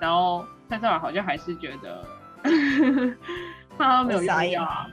[0.00, 2.04] 然后蔡蔡好像还是觉得
[3.78, 4.88] 他没有用掉啊，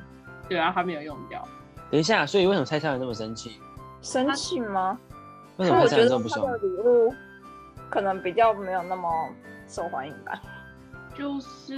[0.48, 1.44] 对啊，他没有用掉。
[1.90, 3.60] 等一下，所以为什么蔡蔡那么生气？
[4.04, 5.00] 生气吗？
[5.58, 6.46] 为什么蔡蔡这么不爽？
[6.46, 7.14] 我觉得他的礼物
[7.90, 9.10] 可能比较没有那么
[9.68, 10.42] 受欢迎吧，
[11.16, 11.78] 就是。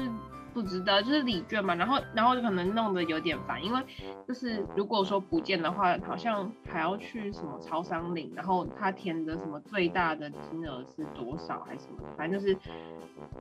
[0.60, 3.82] 不值得，就是礼券嘛，然后然后就可能弄得有点烦，因为
[4.28, 12.54] 就是如果说不见的话，好像还要去什么超商领，然后他填的什么最大的金额是多少还是什么，反正就是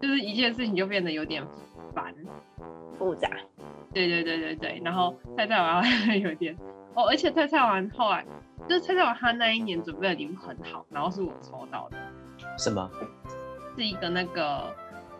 [0.00, 1.44] 就是一件事情就变得有点
[1.92, 2.14] 烦
[2.96, 3.28] 复杂。
[3.92, 5.83] 对对对对对，然后菜菜王
[6.20, 6.57] 有点
[6.94, 8.24] 哦，而且菜菜玩后来
[8.68, 11.96] 就是菜菜玩他那一年准备的礼物很好，然后是我抽到的。
[12.57, 12.88] 什么？
[13.76, 14.72] 是一个那个。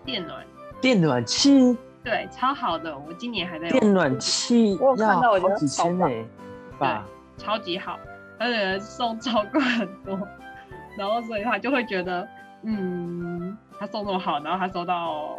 [0.05, 0.43] 电暖，
[0.81, 6.27] 电暖气，对，超好的，我今年还在电暖气我有看到我觉得要好几千呢、欸，
[6.79, 7.05] 吧？
[7.37, 7.99] 超级好，
[8.39, 10.19] 而且送超过很多，
[10.97, 12.27] 然后所以他就会觉得，
[12.63, 15.37] 嗯，他送那么好，然后他收到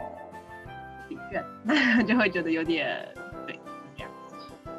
[1.07, 1.43] 礼券，
[2.05, 3.07] 就会觉得有点
[3.47, 3.59] 对
[3.95, 4.11] 这样。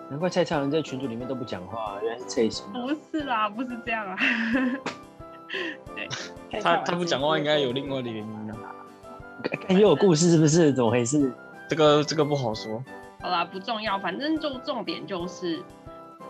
[0.08, 2.62] 难怪蔡超人在群组里面都不讲话，原来是这些。
[2.72, 4.16] 不是啦，不是这样啊。
[5.96, 8.56] 对，他他不讲话应该有另外的原因啊。
[9.66, 10.72] 感觉有故事是不是？
[10.72, 11.32] 怎么回事？
[11.70, 12.82] 这个这个不好说。
[13.20, 15.62] 好啦，不重要，反正就重点就是，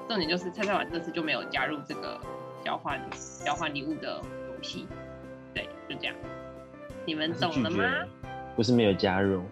[0.06, 2.20] 重点就是蔡蔡婉这次就没有加入这个
[2.62, 3.00] 交换
[3.42, 4.86] 交换礼物的游戏。
[5.54, 6.14] 对，就这样。
[7.06, 7.84] 你们懂了吗？
[8.54, 9.42] 不是没有加入，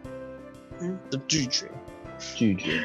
[0.81, 1.71] 嗯，是拒绝，
[2.19, 2.83] 拒绝。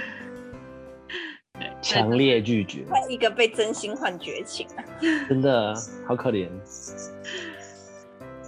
[1.60, 2.86] 对，强烈拒绝。
[2.90, 4.80] 他一个被真心换绝情啊！
[5.28, 5.76] 真的
[6.08, 6.48] 好可怜，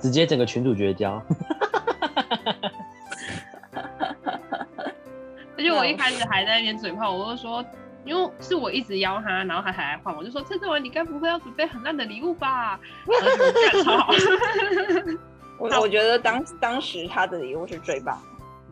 [0.02, 1.22] 直接整个群主绝交。
[5.76, 7.64] 我一开始还在那边嘴炮，我就说，
[8.06, 12.80] 因为是我一直邀他，然后他还来换，我就说陈志文，你该不会要准备很烂的礼物吧？
[15.58, 18.22] 我我觉得当 当时他的礼物是最棒，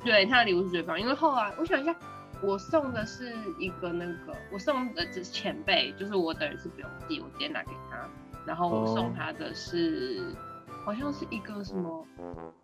[0.04, 1.96] 对，他的礼物是最棒，因为后来我想一下，
[2.42, 7.98] 我送的是一个那个，我送的只是前辈，就是我等于是不用寄，我直接拿给他，
[8.46, 10.22] 然后我送他的是。
[10.36, 10.53] Oh.
[10.86, 12.06] 好像是一个什么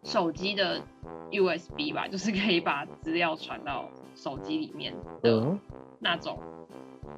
[0.03, 0.81] 手机的
[1.31, 5.55] USB 吧，就是可以把资料传到手机里面的
[5.99, 6.39] 那种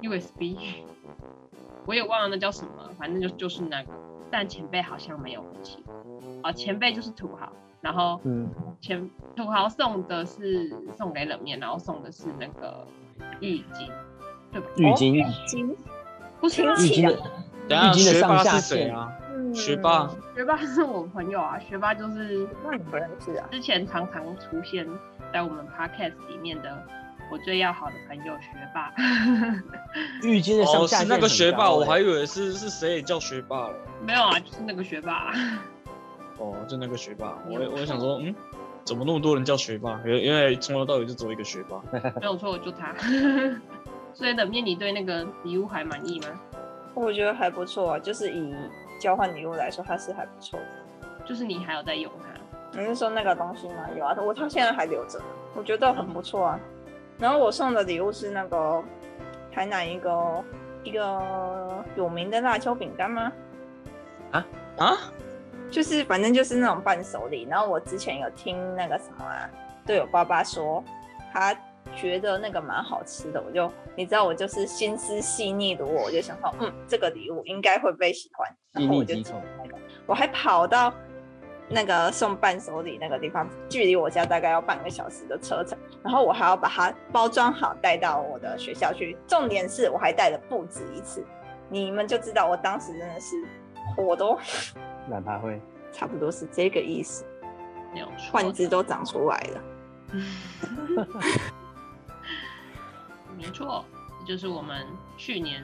[0.00, 0.56] USB，
[1.86, 3.92] 我也忘了那叫什么，反正就就是那个。
[4.30, 5.94] 但前辈好像没有很喜欢，
[6.42, 8.18] 啊，前辈就是土豪，然后
[8.80, 12.86] 前土豪送的是送给冷面，然后送的是那个
[13.40, 13.90] 浴巾，
[14.50, 14.66] 对吧？
[14.76, 15.76] 浴巾，浴巾，
[16.40, 17.12] 不是浴巾的，
[17.68, 19.12] 浴巾的上下线啊。
[19.54, 23.48] 学霸，学霸是我朋友啊，学霸就是那你不认识啊？
[23.50, 24.86] 之前常常出现
[25.32, 26.82] 在我们 podcast 里面的
[27.30, 28.92] 我最要好的朋友学霸。
[30.22, 33.74] 浴巾的上哦，是那个学霸，我还以为是是谁也叫学霸了。
[34.04, 35.32] 没有啊，就是那个学霸、啊。
[36.38, 38.34] 哦，就那个学霸，我我想说，嗯，
[38.84, 40.00] 怎么那么多人叫学霸？
[40.04, 41.80] 因为因为从头到尾就只有一个学霸。
[42.20, 42.94] 没有错，就他。
[44.14, 46.26] 所以冷面，你对那个礼物还满意吗？
[46.94, 48.54] 我觉得还不错啊，就是以。
[49.02, 50.66] 交换礼物来说，它是还不错的。
[51.24, 52.78] 就是你还有在用它？
[52.78, 53.88] 你是说那个东西吗？
[53.98, 55.20] 有啊，我它现在还留着，
[55.56, 56.60] 我觉得很不错啊。
[57.18, 58.80] 然后我送的礼物是那个
[59.50, 60.44] 台南一个
[60.84, 63.32] 一个有名的辣椒饼干吗？
[64.30, 64.46] 啊
[64.78, 64.96] 啊，
[65.68, 67.44] 就是反正就是那种伴手礼。
[67.50, 69.50] 然后我之前有听那个什么啊，
[69.84, 70.82] 队友爸爸说
[71.32, 71.52] 他。
[71.96, 79.76] 觉得那个蛮好吃的，我就你知道我就是心思细腻的我，我就想说，嗯，这个礼物应该会被喜欢，然后我就那个，
[80.06, 80.92] 我还跑到
[81.68, 91.24] 那个送伴手礼那个地方，距离我家大概要半个小时的车程，然后我还要把它包装好带到我的学校去，重点是我还带了不止一次，
[91.68, 93.36] 你们就知道我当时真的是
[93.96, 94.38] 火都
[95.08, 95.60] 懒趴会，
[95.92, 97.24] 差不多是这个意思，
[97.94, 99.62] 没有幻肢都长出来了。
[103.42, 103.84] 没错，
[104.20, 105.60] 这就是我们去年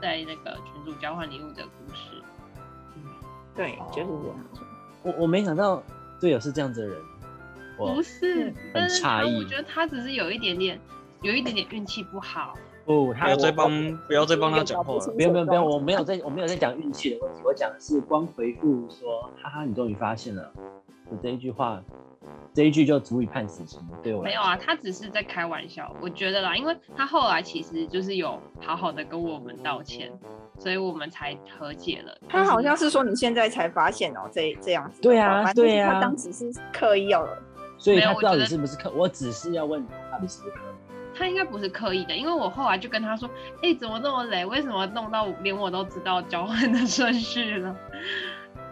[0.00, 2.20] 在那个群主交换礼物的故事。
[2.96, 3.02] 嗯，
[3.54, 4.36] 对，就是这样。
[5.04, 5.82] 我我没想到
[6.20, 7.02] 队友是这样子的人，
[7.76, 9.36] 不是，很诧异。
[9.36, 10.80] 我觉得他只是有一点点，
[11.22, 12.54] 有一点点运气不好。
[12.84, 14.98] 不，他不要再帮，不要再帮他讲话了。
[15.12, 20.52] 不用不用不用，我没有在，我没有在讲运气的问题，我讲的是光回复说，哈哈，你终于发现了，
[21.08, 21.80] 就这一句话。
[22.54, 30.12] 这一句就足以判死刑，对我没有啊，他只是在开玩笑，我觉得啦，因为他后来其实就是有好好的跟我们道歉，
[30.58, 32.14] 所以我们才和解了。
[32.28, 35.00] 他好像是说你现在才发现哦、喔，这这样子。
[35.00, 37.42] 对啊，对啊，他当时是刻意要的，
[37.78, 38.90] 所以他到底是不是刻？
[38.90, 40.92] 我，我只是要问他，到底是不是刻意？
[41.14, 43.28] 他应该不是刻意的，因为我后来就跟他说，
[43.62, 44.44] 哎、欸，怎么那么累？
[44.44, 47.74] 为什么弄到连我都知道交换的顺序了？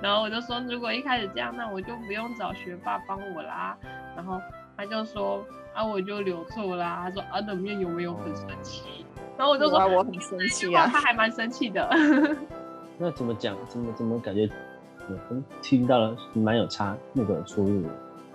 [0.03, 3.77] 然后我就说，如果一开始这样，那我就不用找学霸帮我啦。
[4.17, 4.41] 然后
[4.77, 5.45] 他就说，
[5.75, 7.01] 啊，我就留错啦。
[7.03, 9.05] 他说，啊，冷面有没有很生气？
[9.37, 10.87] 然后我就说，我很生气啊。
[10.87, 11.89] 他还蛮生气的。
[12.99, 13.57] 那怎么讲？
[13.69, 14.49] 怎么怎么感觉？
[15.09, 15.17] 我
[15.61, 17.85] 听到了蛮有差那个出入。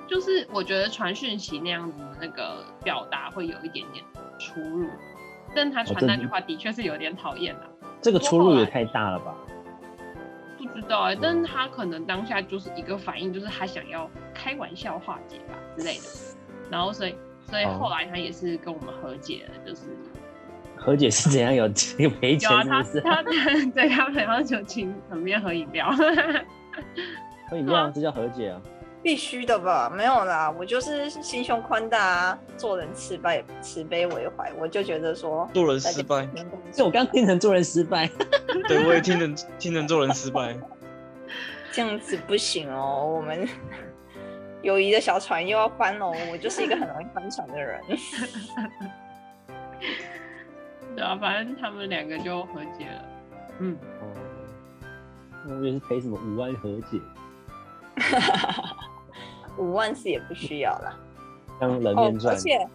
[0.07, 4.03] 就是我觉得传讯息那样子的那个表达会有一点点
[4.37, 4.87] 出入，
[5.55, 7.61] 但他传那句话的确是有点讨厌的。
[8.01, 9.33] 这个出入也太大了吧？
[10.85, 16.03] 不知道哎、欸，但是他可能当下就是一个反应，就是他想要开玩笑化解吧之类的，
[16.69, 17.15] 然后所以
[17.49, 19.81] 所以后来他也是跟我们和解了，就是
[20.77, 21.55] 和解是怎样？
[21.55, 21.65] 有
[21.97, 22.97] 有赔钱是不是？
[22.99, 25.89] 有啊， 他他对他好像就请旁边喝饮料，
[27.49, 28.61] 喝饮料 这叫和解啊？
[29.01, 29.91] 必须的吧？
[29.95, 36.27] 没有啦，我就是心胸宽大啊，做人慈悲慈悲为怀，我就觉得说做人失败，
[36.71, 38.09] 就我刚听成做人失败，
[38.67, 40.57] 对，我也听成听成做人失败，
[41.75, 43.45] 这样子不行哦，我们
[44.63, 47.81] 友谊的小船又要翻了，我就是一个很容易翻船的人。
[50.95, 53.05] 对啊，反正他们两个就和解了。
[53.59, 54.07] 嗯，哦，
[55.49, 57.01] 我以为是赔什么五万和解。
[59.59, 60.97] 五万是也不需要啦，
[61.59, 62.33] 当人面赚。
[62.33, 62.65] 而且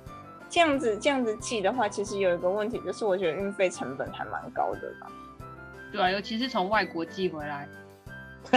[0.51, 5.11] 这样子这样子寄的话，其实有一个问题，就是我觉得运费成本还蛮高的吧。
[5.91, 7.67] 对啊，尤其是从外国寄回来，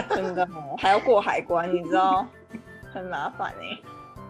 [0.09, 2.25] 真的还要过海关，你知道，
[2.93, 3.79] 很麻烦哎。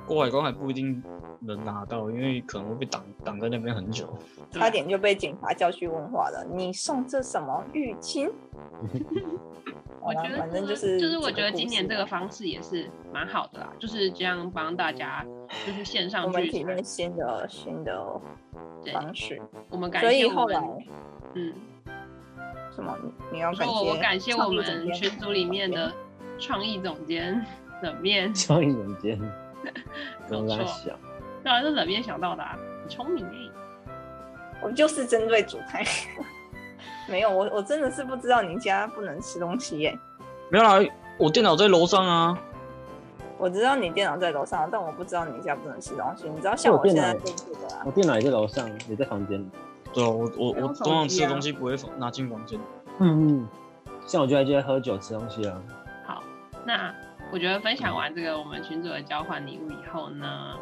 [0.05, 1.01] 过海关还不一定
[1.39, 4.07] 能拿到，因为可能会被挡挡在那边很久，
[4.51, 6.45] 差点就被警察叫去问话了。
[6.51, 8.29] 你送这什么浴巾？
[10.05, 15.25] 我觉得反正就是就是，我觉得今年这个方式也是蛮好的啦，就是这样帮大家
[15.65, 18.19] 就是线上去体验新的新的
[18.91, 19.41] 方式。
[19.69, 20.61] 我们感谢后来，
[21.35, 21.53] 嗯，
[22.75, 22.97] 什么？
[23.31, 23.73] 你要感谢？
[23.73, 25.91] 我我感谢我们群组里面的
[26.39, 27.45] 创意总监
[27.81, 28.33] 冷面。
[28.35, 29.19] 创意总监，
[30.29, 30.97] 没错。
[31.43, 33.49] 当然是冷面想到的，很聪明哎。
[34.61, 35.83] 我就是针对主菜。
[37.09, 39.97] 没有，我我真的是不知道你家不能吃东西耶。
[40.49, 40.79] 没有啦，
[41.17, 42.39] 我电脑在楼上啊。
[43.37, 46.29] 我知道你电脑在楼上，但我不知道你家不能吃东西。
[46.29, 49.45] 你知道像我现在电脑的，我电脑也在楼上，也在房间。
[49.93, 52.59] 对啊，我我我通常吃东西不会拿进房间。
[52.99, 53.47] 嗯嗯，
[54.05, 55.61] 像我就在就在喝酒吃东西啊。
[56.05, 56.23] 好，
[56.65, 56.93] 那
[57.31, 60.55] 我觉得分享完这个我们群主的交换礼物以后呢，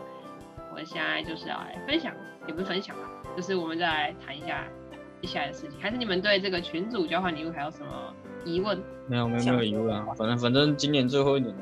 [0.74, 2.14] 我现在就是要来分享，
[2.48, 3.04] 也不是分享吧，
[3.36, 4.64] 就是我们再来谈一下。
[5.22, 7.88] 接下来的事情，还是你们对这个群主交换礼物还有什么
[8.44, 8.82] 疑问？
[9.08, 10.04] 没有，没有，没有疑问啊。
[10.18, 11.56] 反正，反正今年最后一年。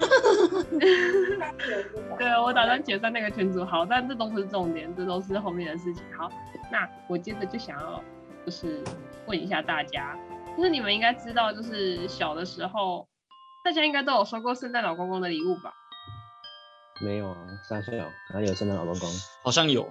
[2.18, 3.64] 对啊，我打算解散那个群组。
[3.64, 6.02] 好，但这都不是重点，这都是后面的事情。
[6.16, 6.30] 好，
[6.70, 8.02] 那我接着就想要，
[8.44, 8.82] 就是
[9.26, 10.18] 问一下大家，
[10.56, 13.06] 就是你们应该知道，就是小的时候，
[13.64, 15.72] 大家应该都有收过圣诞老公公的礼物吧？
[17.02, 17.36] 没有啊，
[17.68, 19.08] 三岁哦，哪里有圣诞老公公？
[19.42, 19.90] 好像有。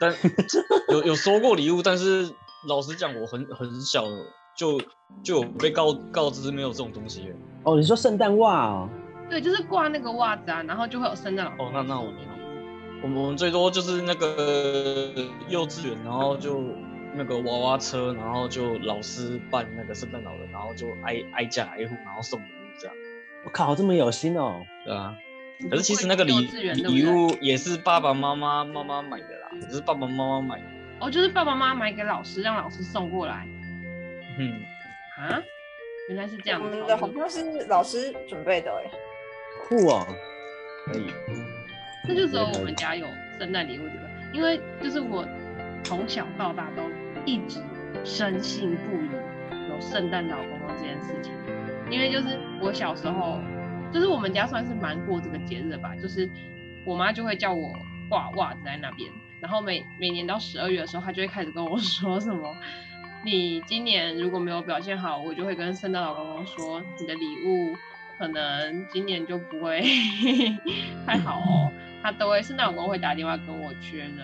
[0.00, 0.12] 但
[0.88, 2.34] 有 有收过礼物，但是
[2.68, 4.04] 老实讲，我很很小
[4.56, 4.80] 就
[5.22, 7.32] 就被告告知没有这种东西。
[7.62, 8.88] 哦，你说圣诞袜哦？
[9.28, 11.66] 对，就是挂那个袜子啊，然后就会有圣诞老公。
[11.66, 12.28] 哦，那那我没有。
[13.02, 15.12] 我们我们最多就是那个
[15.48, 16.62] 幼稚园，然后就
[17.14, 22.96] 那个娃娃车，然后就老师扮那个圣诞老人，然后就挨挨家挨户，然后送礼物这样。
[23.44, 24.64] 我靠，这么有心哦。
[24.84, 25.14] 对啊。
[25.70, 30.64] 可是其实那个礼礼物也是爸爸妈妈妈妈买的啦，只是爸爸妈妈买的。
[31.00, 33.46] 哦，就是爸爸妈妈买给老师，让老师送过来。
[34.38, 34.62] 嗯。
[35.18, 35.42] 啊？
[36.08, 36.62] 原来是这样。
[36.62, 38.88] 我们的好像是老师准备的哎。
[39.68, 40.06] 酷啊！
[40.86, 41.06] 可以。
[42.08, 43.06] 那就只有我们家有
[43.38, 45.26] 圣诞礼物这个，因为就是我
[45.82, 46.82] 从小到大都
[47.24, 47.60] 一直
[48.04, 49.08] 深信不疑
[49.68, 51.32] 有圣诞老公公这件事情，
[51.90, 53.38] 因为就是我小时候。
[53.92, 56.28] 就是我们家算是蛮过这个节日的吧，就是
[56.84, 57.72] 我妈就会叫我
[58.10, 59.08] 挂袜子在那边，
[59.40, 62.54] 然后每每年到十二月的时候，她就会开始跟我 说什么，
[63.24, 67.76] 你今年如果没有表现好，我就会跟圣诞老公公说，你的礼物
[68.18, 69.82] 可能今年就不会
[71.06, 74.18] 太好哦，他都会圣诞老公公会打电话跟我确认，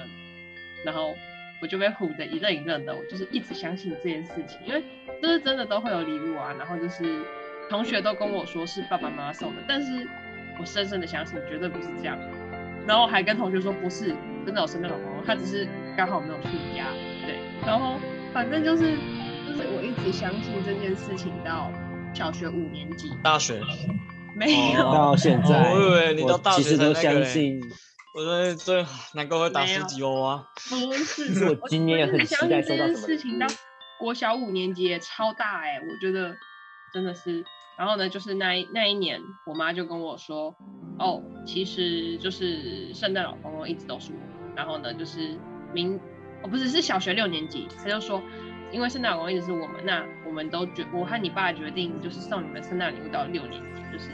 [0.84, 1.14] 然后
[1.61, 4.82] 我就被唬得一愣一愣的，我就是一直相信这件事情，因为
[5.22, 7.22] 就是真的都会有礼物啊，然后就是。
[7.70, 10.07] 同学都跟我说是爸爸妈妈送的，但是
[10.61, 12.18] 我深深的相信绝对不是这样。
[12.86, 14.14] 然后还跟同学说不是，
[14.45, 15.66] 真的有圣诞老公公，他只是
[15.97, 16.88] 刚好没有去家。
[17.24, 17.99] 对，然后
[18.30, 18.82] 反正就是
[19.47, 21.72] 就是我一直相信这件事情到
[22.15, 23.61] 小学五年级，大学
[24.37, 27.61] 没有、哦、到现在，哦、我以为你到大学才、那个、都相信。
[28.15, 30.45] 我说这难怪会打十几哦啊！
[30.69, 32.99] 不是，是我今年也很期待收到什么。
[32.99, 33.47] 事情到
[33.99, 36.35] 国小五年级也超大哎、欸，我觉得
[36.93, 37.43] 真的是。
[37.79, 40.55] 然后呢，就是那一那一年，我妈就跟我说，
[40.99, 44.19] 哦，其实就是圣诞老公公一直都是我。
[44.55, 45.39] 然后呢，就是
[45.73, 45.99] 明，
[46.43, 48.23] 哦，不是，是小学六年级，她就说，
[48.73, 54.11] 因为圣诞老公公一直是我们，那我们都决，我和你爸决定，就是送你们圣诞礼物到六年级，就是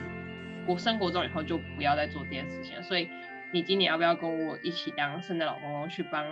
[0.67, 2.83] 我升国中以后就不要再做这件事情了。
[2.83, 3.09] 所以
[3.53, 6.25] 你今年要不要跟我一起当圣诞老公公，去帮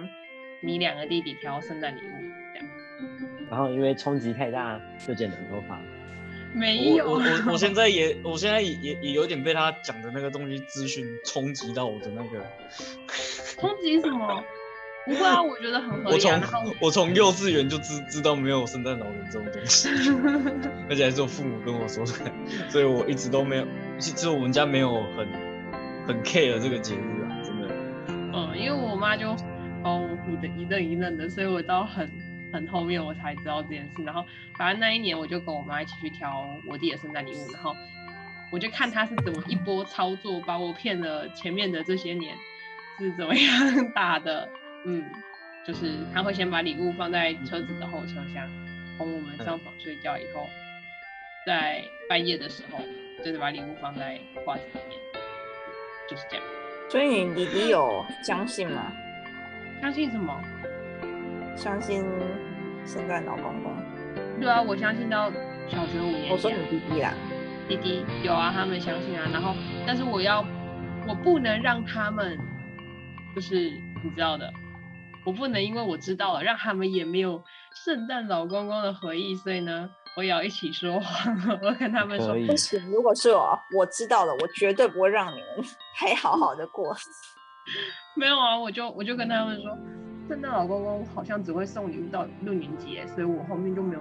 [0.61, 2.33] 你两个弟弟挑圣诞礼物？
[2.53, 2.68] 这样。
[3.49, 5.81] 然后因为冲击太大，就剪短头发。
[6.53, 7.22] 没有，我我
[7.53, 12.45] 我现在也，我现在也也也有点被他讲的那个东西资讯冲击到我的那个。
[13.59, 14.43] 冲击什么？
[15.07, 16.41] 不会啊，我觉得很合理、啊。
[16.45, 19.89] 从我从幼稚园就知知道没有圣诞老人这种东西，
[20.91, 22.13] 而且还是我父母跟我说的，
[22.69, 23.67] 所以我一直都没有，
[23.99, 25.29] 其实我们家没有很
[26.09, 27.69] 很 care 这个节日啊，真的。
[28.09, 29.31] 嗯，因为我妈就
[29.85, 32.11] 哦，唬的一愣一愣的，所以我到很
[32.53, 34.03] 很后面我才知道这件事。
[34.03, 34.25] 然后
[34.59, 37.77] 反正那一年我就跟我妈一起去挑我弟的圣诞礼物，然后
[38.51, 42.35] 我就看他是怎么一波操作把我骗了前面的这些年
[42.99, 44.49] 是怎么样 打的。
[44.87, 45.05] 嗯，
[45.66, 48.49] 就是他会先把礼物放在车子的后车厢，
[48.97, 50.49] 哄我们上床睡觉以后，
[51.45, 52.78] 在半夜的时候，
[53.24, 54.99] 就是把礼物放在袜子里面，
[56.09, 56.45] 就是这样。
[56.89, 58.93] 所以你弟弟有相信吗？
[59.82, 60.41] 相信什么？
[61.57, 62.05] 相信
[62.87, 63.74] 圣诞老公公。
[64.41, 65.30] 对啊，我相信到
[65.68, 66.30] 小学五年。
[66.30, 67.12] 我说你弟弟啦，
[67.66, 69.28] 弟弟有啊，他们相信啊。
[69.32, 69.53] 然后，
[69.84, 70.45] 但是我要，
[71.09, 72.39] 我不能让他们，
[73.34, 73.70] 就是
[74.05, 74.53] 你知道的。
[75.27, 77.43] 我不能因为我知道了，让他们也没有
[77.85, 81.37] 圣诞老公公的回忆，所以呢，我也要一起说谎。
[81.62, 85.47] 我跟他们说不行，如果是我，我知道了，我绝对不会让你们
[85.93, 86.97] 还好好的过。
[88.14, 89.77] 没有啊，我就我就跟他们说，
[90.29, 94.01] 圣诞老公公好像只会送礼物到六年级，所以我后面就没有。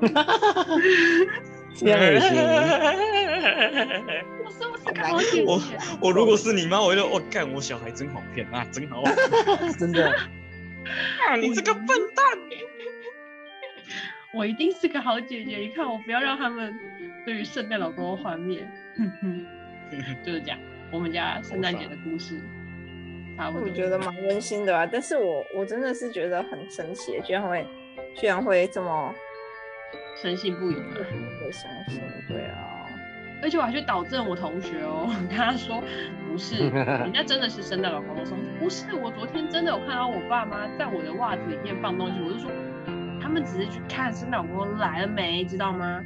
[1.75, 2.29] 这样也行。
[4.45, 5.11] 我是不是看？
[5.11, 5.59] 我
[6.01, 10.15] 我如果是你妈，我就我干，我小孩真好骗啊，真好骗，真的。
[11.27, 11.35] 啊！
[11.35, 12.25] 你这个笨蛋！
[14.33, 15.57] 我一定是个好姐姐。
[15.57, 16.73] 你看，我不要让他们
[17.25, 18.67] 对于圣诞老公公幻灭。
[20.23, 20.59] 就是这样，
[20.91, 22.39] 我们家圣诞节的故事，
[23.37, 23.67] 差不多。
[23.67, 27.65] 我觉得蛮温馨的啊，但是我我真的是觉得很神奇，居然会
[28.15, 29.13] 居然会这么
[30.21, 32.01] 深信不疑，会相信。
[32.27, 32.71] 对啊。
[33.41, 35.83] 而且我还去导正我同学哦，跟他说
[36.35, 42.51] 不是，人家真的是圣诞老公公送，不是，我昨天真的有看到我爸妈在我的袜子里面放东西，我就说
[43.21, 46.03] 他们只是去看圣诞老公公来了没，知道吗？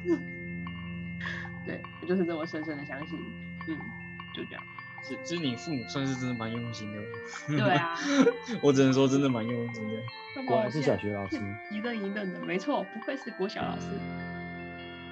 [1.66, 3.18] 对，我就是这么深深的相信，
[3.68, 3.76] 嗯，
[4.34, 4.62] 就这样。
[5.02, 6.98] 其其实你父母算是真的蛮用心的。
[7.48, 7.94] 对啊，
[8.64, 10.42] 我只能说真的蛮用心的。
[10.46, 11.36] 果然是小学老师，
[11.70, 13.88] 一愣一愣的，没错，不愧是国小老师。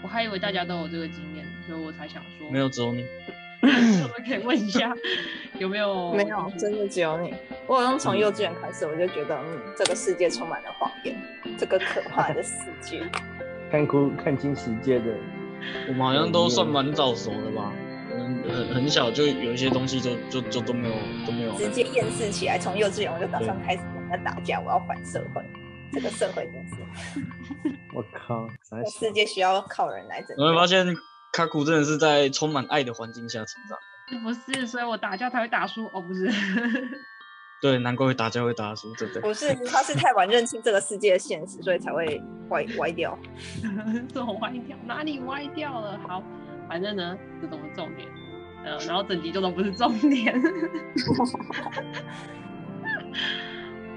[0.02, 2.50] 我还以为大家都有这个经验，所以我才想说。
[2.50, 3.04] 没有，只有你。
[3.62, 4.92] 我们 可以问一下，
[5.58, 6.12] 有没有？
[6.12, 7.32] 没有，真的只有你。
[7.66, 11.16] 我好像从幼稚园开始，我就觉得，嗯，这个世界充满了谎言，
[11.56, 13.02] 这个可怕的世界。
[13.70, 15.14] 看哭看清世界的，
[15.88, 17.72] 我们好像都算蛮早熟的吧？
[18.14, 20.94] 嗯，很很小就有一些东西就就就都没有
[21.26, 21.52] 都没有。
[21.54, 25.42] 直接厌世起来，从幼稚园我就打算开始跟人家打架，我要反社会。
[25.94, 26.76] 这个社会真是，
[27.94, 28.48] 我靠！
[28.68, 30.42] 这世界需要靠人来拯救。
[30.42, 30.86] 你会发现，
[31.32, 33.78] 卡古真的是在充满爱的环境下成长。
[34.22, 36.30] 不是，所以我打架才会打输哦，不是。
[37.62, 39.22] 对，难怪会打架会打输，对不对？
[39.22, 42.20] 不是，他是太晚认清这个世界的现实，所以才会
[42.50, 43.18] 歪歪掉。
[44.12, 44.76] 怎么歪掉？
[44.84, 45.98] 哪里歪掉了？
[46.06, 46.22] 好，
[46.68, 48.06] 反正呢，这都是重点。
[48.86, 50.34] 然后整集就都不是重点。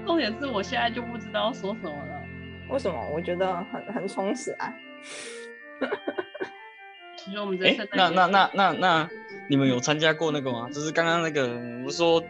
[0.06, 2.22] 重点是我现在就不知道说什么了。
[2.70, 2.98] 为什么？
[3.14, 4.72] 我觉得很很充实啊。
[7.26, 9.10] 其实我们在那那那那那
[9.48, 10.68] 你们有参加过那个吗？
[10.72, 12.22] 就是刚刚那个我说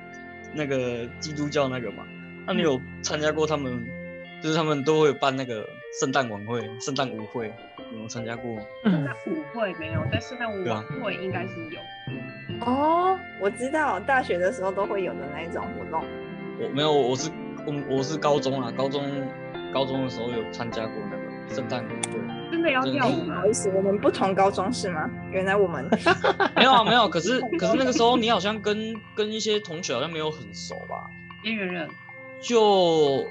[0.55, 2.03] 那个基督教那个嘛？
[2.47, 3.74] 那你有参加过他们？
[3.74, 3.86] 嗯、
[4.42, 5.68] 就是他们都会办那个
[6.01, 7.53] 圣诞晚会、圣诞舞会，
[7.90, 8.57] 有没有参加过？
[8.84, 11.78] 圣诞舞会没有，但圣诞舞晚会应该是有。
[12.64, 16.03] 哦，我知道，大学的时候都会有的那一种活动。
[16.59, 17.30] 我没有，我是。
[17.66, 19.03] 我我是高中啊，高中
[19.74, 22.20] 高中的时候有参加过那个圣诞舞会。
[22.51, 23.34] 真的要跳舞吗？
[23.34, 25.11] 不好意思，我们不同高中是吗？
[25.30, 25.88] 原来我们
[26.57, 27.09] 没有啊，没有。
[27.11, 31.09] 可是可是那个时候你好像跟跟一些同学好像没有很熟吧？
[31.42, 31.88] 边缘人。
[32.40, 33.26] 就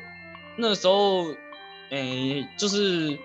[0.58, 1.32] 那时候，
[1.92, 3.18] 哎、欸，就是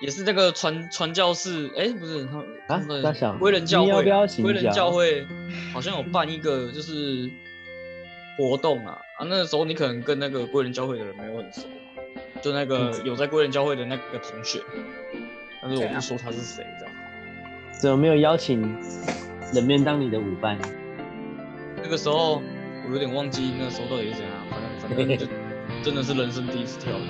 [0.00, 2.26] 也是那个传传教士，哎、欸，不是
[2.66, 3.02] 他们
[3.38, 4.02] 归人教会，
[4.42, 5.24] 归人教会
[5.72, 7.30] 好像有办一个就是
[8.36, 8.98] 活动啊。
[9.18, 11.62] 啊，那个时候你可能跟那个归人教会的人没有很熟，
[12.42, 14.62] 就那个有在贵人教会的那个同学，
[15.62, 16.94] 但是我不说他是谁，这样。
[17.72, 18.60] 怎么没有邀请
[19.54, 20.58] 冷面当你的舞伴？
[21.82, 22.42] 那个时候
[22.86, 25.26] 我有点忘记那个时候到底是怎样，反正反正就
[25.82, 27.00] 真的是人生第一次跳舞。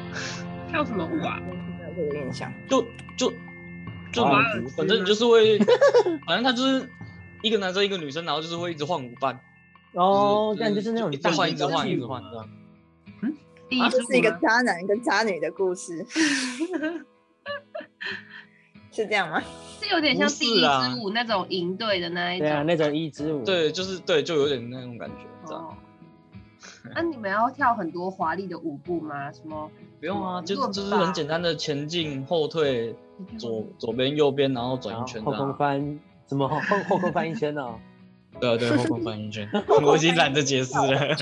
[0.70, 1.40] 跳什么舞啊？
[1.78, 2.52] 没有这个印象。
[2.68, 2.82] 就
[3.16, 3.32] 就
[4.12, 4.24] 就
[4.76, 5.58] 反正就是会，
[6.26, 6.88] 反正他就是
[7.42, 9.40] 一个男生一个女生，然后就是会一直换舞伴。
[9.92, 12.48] 哦，这样就是那种一直换，一直换，一直换，这样。
[13.70, 16.04] 嗯，啊，这是一个渣男跟渣女的故事，
[18.90, 19.42] 是这样吗？
[19.80, 25.76] 是有点像第一支舞那种营队的那一种，对啊，那种一支舞，对，就是对，就有点那种感觉，这样。
[26.94, 29.30] 那、啊、你们要跳很多华丽的舞步吗？
[29.30, 29.70] 什么？
[30.00, 32.96] 不用啊，就就是很简单的前进、后退、
[33.36, 35.24] 左左边、右边，然后转一圈、啊。
[35.24, 36.00] 后空翻？
[36.26, 37.78] 怎么后后后空翻一圈呢、哦？
[38.40, 39.48] 对啊对，后空翻一圈。
[39.84, 41.16] 我已经懒得解释了。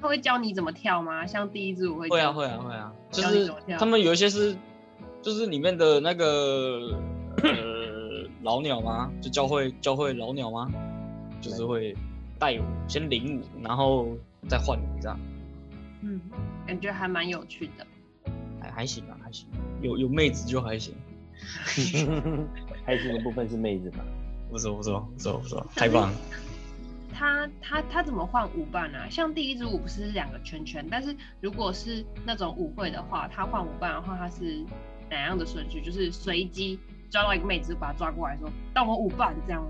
[0.00, 1.26] 他会教你怎么跳吗？
[1.26, 2.08] 像第一支舞会？
[2.08, 4.56] 会啊会啊会啊，就是他们有一些是，
[5.22, 6.96] 就是里面的那个
[7.42, 9.10] 呃老鸟吗？
[9.20, 10.70] 就教会教会老鸟吗？
[11.40, 11.96] 就是会
[12.38, 14.08] 带舞，先领舞，然后
[14.48, 15.18] 再换舞这样。
[16.02, 16.20] 嗯，
[16.66, 17.86] 感觉还蛮有趣的。
[18.60, 19.46] 还还行啊，还行，
[19.82, 20.94] 有有妹子就还行。
[22.84, 23.98] 开心的部分是妹子吧？
[24.50, 26.18] 不错不错不错不错，太棒了。
[27.12, 29.06] 他他他怎么换舞伴啊？
[29.10, 34.64] 像第一支舞不是两个圈圈，但是如果是那种舞会的话，他换舞伴的话，他是
[35.10, 35.80] 哪样的顺序？
[35.80, 36.78] 就是随机
[37.10, 39.64] 抓到一个妹子，把她抓过来说，当我舞伴这样。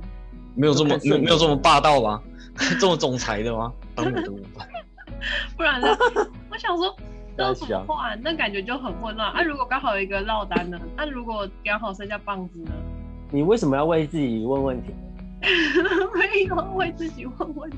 [0.54, 2.20] 没有这么没没有这么霸道吧？
[2.80, 3.72] 这么总裁的吗？
[3.94, 4.66] 当我的舞伴。
[5.56, 5.88] 不然呢？
[6.50, 6.94] 我想说，
[7.36, 8.20] 那怎么换？
[8.22, 9.42] 那感觉就很混乱啊！
[9.42, 10.80] 如果刚好有一个落单呢？
[10.96, 12.72] 那如果刚好剩下棒子呢？
[13.30, 14.92] 你为什么要为自己问问题？
[16.18, 17.76] 没有为自己问问题，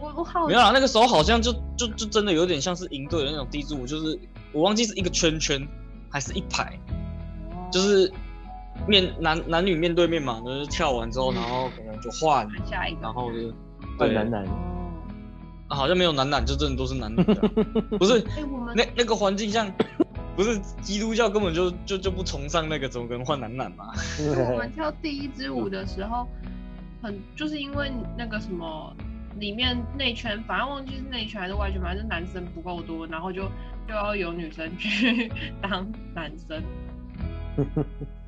[0.00, 0.70] 我 我好没有啊。
[0.72, 4.18] 那个时候好像就就就真的有点像是营队的那种第一支舞，就是
[4.52, 5.66] 我忘记是一个圈圈
[6.10, 6.78] 还是一排，
[7.50, 8.12] 哦、就是
[8.88, 13.52] 面男男女面对面嘛，就是跳完之后，然后可能就换下一个，然后就
[13.98, 14.12] 对。
[14.12, 14.44] 男男，
[15.68, 17.34] 啊，好像没有男男，就真的都是男女的，
[17.98, 18.24] 不是、欸、
[18.74, 19.70] 那那个环境像。
[20.36, 23.92] 不是基督教根本就就就不崇尚那个，怎么可能换男男嘛？
[24.52, 26.26] 我们跳第一支舞的时候，
[27.00, 28.94] 很就是因为那个什么
[29.38, 33.42] 里面内圈，反正忘记是内圈还是外圈，反正男生不够多，然后就
[33.86, 35.30] 就要有女生去
[35.62, 36.62] 当男生，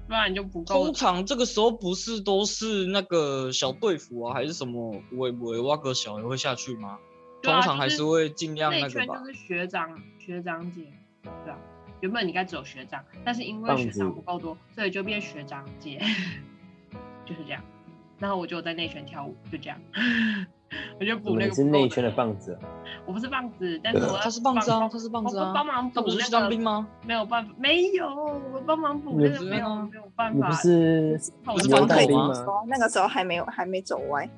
[0.06, 0.84] 不然就不够。
[0.84, 6.98] 通常这个时候不是都是那个小队服啊，还是什么尾尾挖个小也会下去吗？
[7.42, 9.18] 通常还是会尽量那个吧。
[9.18, 10.82] 就是学长学长姐，
[11.22, 11.58] 对啊。
[12.00, 16.00] 原本应该只有学长，但是因为学长不够多，所以就变学长姐，
[17.24, 17.62] 就是这样。
[18.18, 19.78] 然后我就在内圈跳舞，就这样。
[20.98, 21.46] 我就补那个。
[21.46, 22.58] 你是内圈的棒子。
[23.06, 25.52] 我不是棒子，但是我他是棒子啊，他是棒子啊。
[25.54, 25.94] 帮忙补那个。
[25.94, 26.88] 他不是去当兵吗？
[27.06, 28.06] 没有办法，没有，
[28.52, 30.48] 我帮忙补那个没有没有办法。
[30.48, 32.32] 不是不是当兵吗？
[32.66, 34.28] 那个时候还没有还没走歪。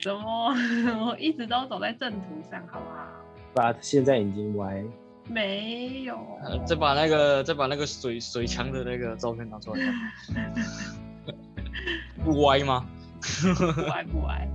[0.00, 0.52] 怎么？
[1.06, 3.06] 我一直都走在正途上，好不好？
[3.54, 4.82] 把现在已经歪。
[5.32, 9.80] 没有、呃，再把那个再把那个水水枪的那个照片拿出来，
[12.22, 12.86] 不歪吗？
[13.74, 14.46] 不歪不歪。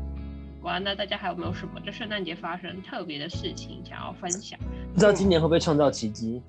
[0.61, 4.59] 哇，那大家还有没有什么就圣诞节发生特别的事情想要分享？
[4.93, 6.41] 不知道今年会不会创造奇迹？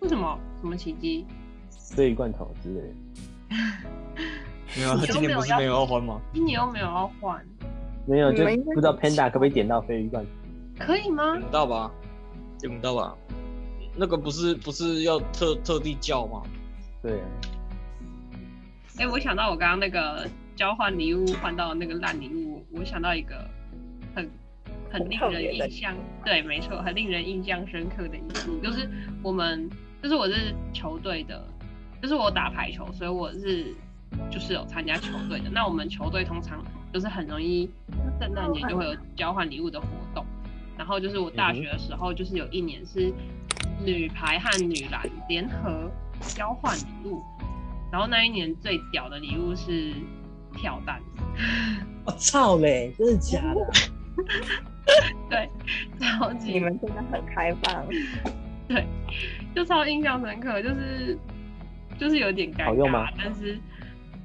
[0.00, 0.38] 为什么？
[0.60, 1.26] 什么奇迹？
[1.94, 2.94] 鯡鱼罐头之类的。
[4.76, 6.20] 没有，他今年不是没有要换吗？
[6.32, 7.44] 今年又没有要换。
[8.06, 10.84] 没有，就不知道 Panda 可不可以点到鲱鱼罐头？
[10.86, 11.32] 可以吗？
[11.32, 11.90] 点不到吧？
[12.60, 13.16] 点不到吧？
[13.98, 16.42] 那个不是不是要特特地叫吗？
[17.02, 17.20] 对。
[18.96, 20.26] 哎、欸，我想到我刚刚那个
[20.56, 23.48] 交换礼物换到那个烂礼物，我想到一个
[24.14, 24.28] 很
[24.90, 28.88] 很令人印象，对，没错，很令人印象深刻的一幕，就是
[29.22, 29.70] 我们
[30.02, 31.44] 就是我是球队的，
[32.02, 33.72] 就是我打排球，所以我是
[34.30, 35.50] 就是有参加球队的。
[35.50, 37.70] 那我们球队通常就是很容易
[38.20, 40.24] 圣诞节就会有交换礼物的活动，
[40.76, 43.12] 然后就是我大学的时候，就是有一年是。
[43.84, 47.22] 女排和女篮联合交换礼物，
[47.92, 49.92] 然后那一年最屌的礼物是
[50.54, 51.00] 跳蛋。
[52.04, 53.70] 我操嘞，真的假的？
[55.30, 55.48] 对，
[56.00, 56.52] 超级。
[56.52, 57.86] 你们真的很开放。
[58.66, 58.86] 对，
[59.54, 61.18] 就超印象深刻，就是
[61.98, 63.12] 就是有点尴尬？
[63.16, 63.58] 但是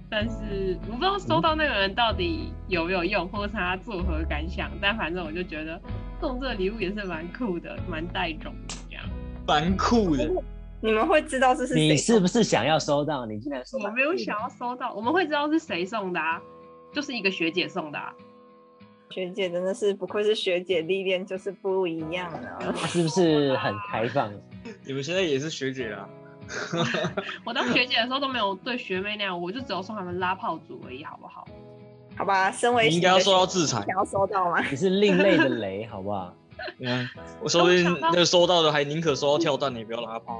[0.10, 5.80] 但是我不知道收到那个人到底有没有用，或者是他作何感想，但反正我就觉得
[6.20, 8.54] 送这个礼物也是蛮酷的，蛮带种。
[9.46, 10.30] 蛮酷的，
[10.82, 11.82] 你们会知道这是谁？
[11.82, 13.26] 你是不是想要收到？
[13.26, 16.41] 你竟然说我没有想要收到，我们会知道是谁送的啊，
[16.91, 18.14] 就是一个学姐送的啊。
[19.10, 24.32] 学姐真的是不愧是学姐，历练就是不一样的，是不是很开放？
[24.86, 26.10] 你们现在也是学姐啊？
[27.46, 31.48] 我当学姐的时候都没有对学妹那样，我就只有送他们拉炮组而已，好不好？
[32.16, 34.62] 好吧，身为你应该要受到制裁，想要收到吗？
[34.70, 36.36] 你是另类的雷，好不好？
[36.80, 37.07] 嗯，
[37.41, 40.39] 我说不定那收到的还宁可收到跳蛋，也不要拉炮。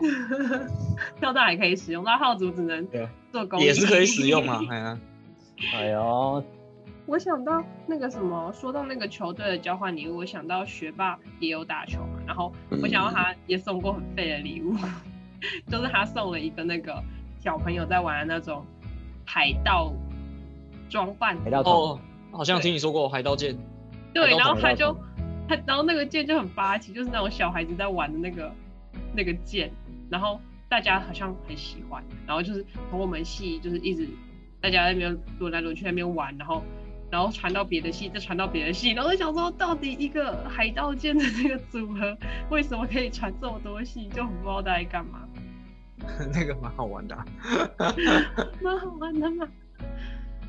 [1.20, 2.88] 跳蛋还可以使用，拉炮组只能
[3.32, 3.60] 做工。
[3.60, 5.00] 也是可以使用嘛， 哎呀，
[5.74, 6.44] 哎呦，
[7.06, 12.52] 我想到那个什么，说到那个球队的交换礼物，我想到学霸也有打球嘛，然后
[12.82, 14.76] 我想到他也送过很废的礼物，
[15.70, 17.02] 就是他送了一个那个
[17.40, 18.66] 小朋友在玩的那种
[19.26, 19.94] 海盗
[20.90, 21.38] 装扮。
[21.44, 22.00] 海盗哦，
[22.32, 23.58] 好像听你说过海盗剑。
[24.14, 24.96] 对，然后他就。
[25.48, 28.54] 他然后那个剑就很霸气，就是那种小孩子在玩的那个
[29.16, 29.72] 那个剑，
[30.10, 30.40] 然后
[30.70, 34.08] 大家好像很喜欢，然后就是从我们系就是一直
[34.62, 36.64] 大家在那边轮来轮去在那边玩，然后
[37.12, 42.18] 然后传到别的系，再传到别的系，然后我想说到底一个海盗剑的那个组合
[42.50, 45.20] 为什么可以传这么多系，就很不知道在干嘛。
[46.34, 47.26] 那个蛮好玩的、啊，
[48.62, 49.48] 蛮好玩的嘛。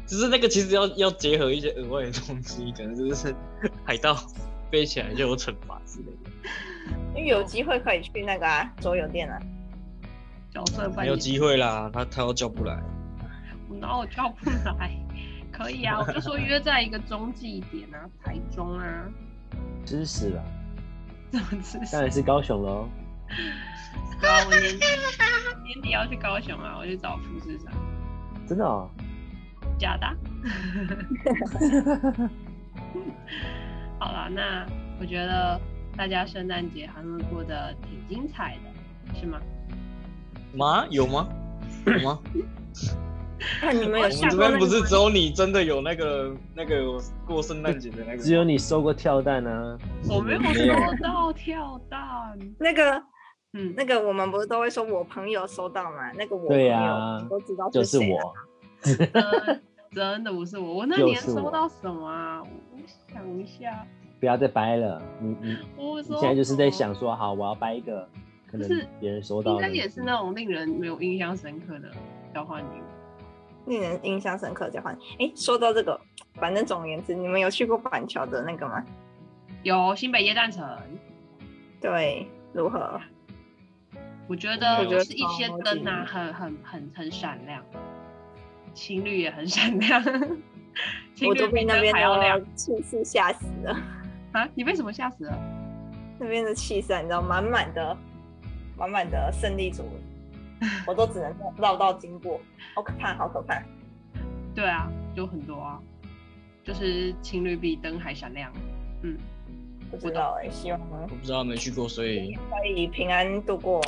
[0.07, 3.35] 只是那个其实要要结合一些额外的东西，可能就是
[3.85, 4.17] 海盗
[4.71, 6.31] 飞起来就有惩罚之类的。
[7.15, 9.41] 因为有机会可以去那个啊桌游店啊，
[10.51, 11.07] 角色扮演。
[11.07, 12.83] 没有机会啦，他他又叫不来。
[13.69, 14.91] 我哪有叫不来？
[15.53, 19.05] 可以啊，我就说约在一个中继点啊，台中啊。
[19.87, 20.43] 吃屎了？
[21.31, 21.93] 怎么吃屎？
[21.93, 22.89] 当然是高雄喽。
[24.21, 24.87] 对啊，我年底
[25.65, 27.73] 年底要去高雄啊，我去找富士山。
[28.47, 28.91] 真的哦？
[29.79, 30.17] 假的。
[34.05, 34.67] 好了，那
[35.01, 35.59] 我觉得
[35.97, 39.41] 大家圣诞节还是过得挺精彩的，是吗？
[40.53, 40.87] 吗？
[40.91, 41.27] 有吗？
[41.87, 42.19] 有吗？
[43.63, 44.07] 那你们有？
[44.07, 48.19] 我们这边不是只有你真的有那个那个过圣诞节的那个？
[48.23, 49.79] 只有你收过跳蛋啊？
[50.07, 52.39] 我没有收到跳蛋。
[52.59, 53.03] 那个。
[53.57, 56.13] 嗯，那个我们不是都会说我朋友收到吗？
[56.19, 59.59] 那个我朋友都知道是谁，就是我。
[59.93, 62.43] 真的不是我，我那年收到什么啊？
[63.15, 63.87] 我，我想一下。
[64.21, 68.09] 不要再掰了，你你你现在就是在想说，好，我要掰一个，
[68.51, 69.53] 可能别人收到。
[69.55, 71.91] 应该也是那种令人没有印象深刻的
[72.33, 73.71] 交换礼物。
[73.71, 76.01] 令人印象深刻的交换，哎，说到这个，
[76.35, 78.85] 反正总而言之，你们有去过板桥的那个吗？
[79.63, 80.67] 有新北耶诞城。
[81.81, 83.01] 对，如何？
[84.27, 87.63] 我觉得就是一些灯啊，很很很很闪亮，
[88.73, 90.03] 情侣也很闪亮。
[91.27, 93.77] 我都被那边的气势吓死了。
[94.33, 94.49] 啊？
[94.55, 95.39] 你被什么吓死了？
[96.19, 97.97] 那边的气势，你知道，满满的，
[98.77, 99.85] 满满的胜利组，
[100.87, 102.41] 我都只能绕道经过，
[102.75, 103.63] 好可怕，好可怕。
[104.55, 105.81] 对啊，有很多啊，
[106.63, 108.53] 就是情侣比灯还闪亮。
[109.03, 109.17] 嗯，
[109.91, 113.81] 不知道哎、欸，希望我不知道，没去过，所以可以平安度过。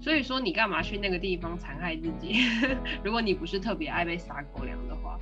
[0.00, 2.36] 所以说你干嘛去那个地方残害自己？
[3.02, 5.18] 如果你不是特别爱被撒狗粮的话，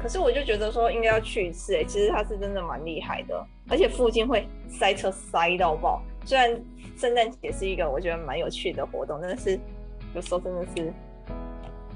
[0.00, 6.02] 可是我就觉得说应该要去一次哎、欸，其实它是真的蛮厉害的，而且附近会塞车塞到爆。
[6.24, 6.50] 虽然
[6.96, 9.58] 圣诞节是一个我觉得蛮有趣的活动，但是
[10.14, 10.92] 有时候真的是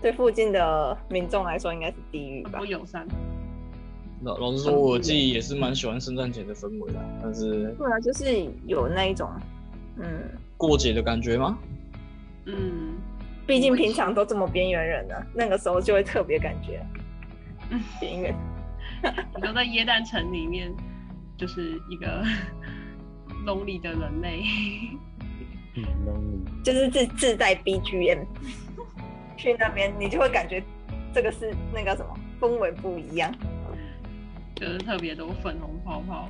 [0.03, 2.59] 对附近的民众来说应该是地狱吧。
[2.59, 3.07] 不友善。
[4.23, 9.29] 老老实说，我自己也是蛮喜欢圣诞节的氛围的，但是对啊，就是有那一种
[9.99, 10.07] 嗯。
[10.57, 11.59] 过节的感觉吗？
[12.47, 12.95] 嗯，
[13.47, 16.81] 毕竟平常都这么边缘人了，那个时候就会特别感觉
[18.01, 18.35] 边缘。
[19.35, 20.73] 你都在耶诞城里面，
[21.37, 22.25] 就是一个
[23.47, 24.45] lonely 的人类。
[25.77, 26.63] 嗯，lonely。
[26.65, 28.25] 就是自自带 BGM
[29.37, 30.63] 去那边，你就会感觉
[31.13, 33.31] 这个是那个什么氛围不一样，
[34.55, 36.29] 就是特别多粉红泡泡，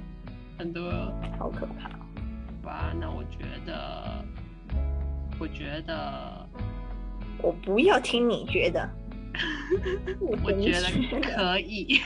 [0.59, 0.91] 很多，
[1.39, 1.89] 好可怕。
[2.63, 4.25] 吧，那我觉得，
[5.39, 6.49] 我觉得，
[7.41, 8.91] 我不要听你觉得，
[10.45, 10.87] 我觉得
[11.35, 12.01] 可以。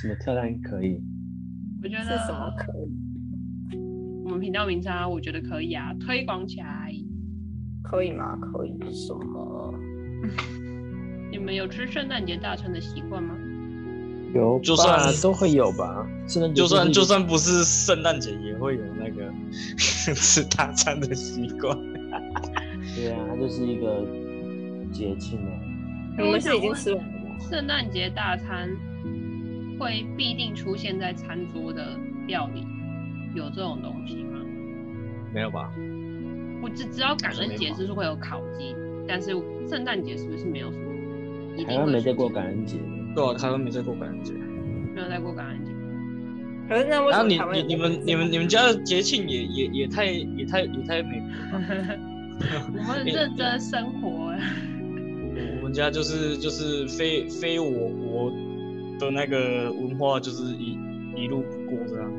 [0.00, 1.00] 什么跳蛋可以？
[1.82, 3.78] 我觉得什么可以？
[4.24, 6.92] 我们频道名称，我觉得可以啊，推广起来。
[7.82, 8.36] 可以吗？
[8.52, 9.74] 可以什么？
[11.30, 13.34] 你们有吃圣诞节大餐的习惯吗？
[14.34, 16.06] 有，就算都会有吧。
[16.26, 19.32] 圣诞就算就算不是圣诞节，也会有那个
[20.14, 21.74] 吃大餐的习惯。
[22.94, 24.04] 对啊，它就是一个
[24.90, 25.50] 节庆哦。
[26.18, 27.38] 我们是已经吃完了。
[27.38, 28.68] 圣诞节大餐
[29.78, 32.66] 会必定出现在餐桌的料理，
[33.34, 34.40] 有这种东西吗？
[35.32, 35.70] 没有吧。
[36.60, 38.74] 我只知道感恩节就是会有烤鸡，
[39.06, 39.30] 但是
[39.68, 41.64] 圣诞节是不是没有什么？
[41.64, 42.78] 台湾没在过感恩节。
[43.14, 44.32] 对啊，台湾没在过感恩节。
[44.94, 45.70] 没有在过感恩节。
[46.68, 47.28] 可是那为什么？
[47.36, 51.98] 然后你你你们你们你们家的节庆也也也太也太也太美国了。
[52.66, 54.34] 我们很认真生活。
[55.58, 58.30] 我们家就是就是非非我国
[58.98, 60.78] 的那个文化，就是一
[61.16, 62.10] 一路过这样。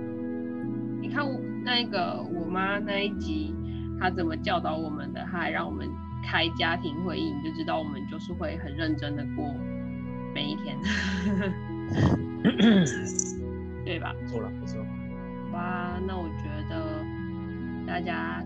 [1.02, 3.54] 你看我那个我妈那一集，
[4.00, 5.22] 她怎么教导我们的？
[5.32, 5.88] 她还让我们
[6.24, 9.46] 开家庭会议，你就知道我们就是会很认真的过
[10.34, 10.78] 每一天。
[13.86, 14.14] 对吧？
[14.28, 14.80] 错了，不错。
[15.52, 17.04] 哇，那我觉得
[17.88, 18.44] 大家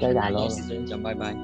[0.00, 1.36] 该打了，时间讲拜拜。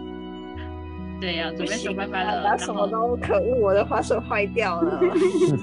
[1.24, 2.44] 对呀、啊，准备说拜拜了。
[2.44, 5.00] 打什么都可恶，我的滑手坏掉了。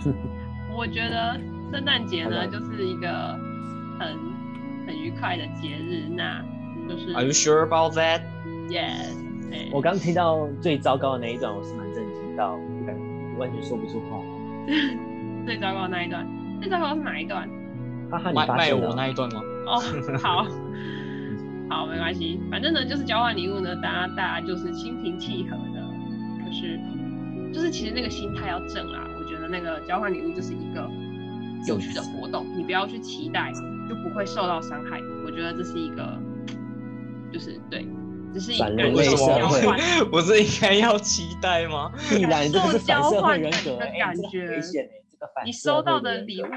[0.75, 1.39] 我觉得
[1.71, 3.07] 圣诞节呢，就是一个
[3.99, 4.17] 很
[4.87, 6.43] 很愉快的节日，那
[6.89, 8.21] 就是 Are you sure about that?
[8.69, 9.13] Yes。
[9.71, 12.57] 我刚听到最糟糕的那一段，我是蛮震惊到，
[13.37, 14.19] 完全说不出话。
[15.45, 16.27] 最糟糕的那一段，
[16.59, 17.47] 最糟糕是哪一段？
[18.33, 19.41] 卖卖我那一段吗？
[19.67, 19.79] 哦，
[20.23, 20.47] 好，
[21.71, 25.81] 好，没关系，反正呢，就是交换礼物呢，大家大家就是心平气和的，
[26.43, 26.77] 可是
[27.53, 29.07] 就是其实那个心态要正啊。
[29.17, 30.85] 我觉得那个交换礼物就是一个
[31.69, 33.53] 有趣的活动，你不要去期待，
[33.87, 34.99] 就不会受到伤害。
[35.25, 36.19] 我觉得这是一个，
[37.31, 37.87] 就是对。
[38.33, 38.65] 只是一个
[39.03, 39.77] 什么
[40.11, 41.89] 不是应该要期待吗？
[42.29, 46.47] 感受交换的感觉，欸、你收到的礼物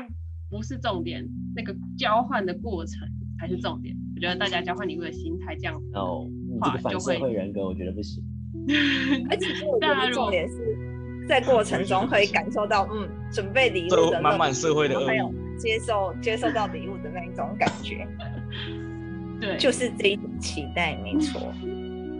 [0.50, 2.98] 不是重点，那个交换的过程
[3.38, 3.96] 才是重点。
[4.24, 6.26] 我觉得大家交换礼物的心态这样子哦，
[6.64, 8.24] 这个反社会人格我觉得不行。
[9.28, 10.56] 而且我觉得重点是
[11.28, 18.08] 在过程中 可以感受到，嗯，准备礼物的满满社会的还有接受接受到礼物的那一种感觉。
[19.38, 21.52] 对，就是这一种期待，没错。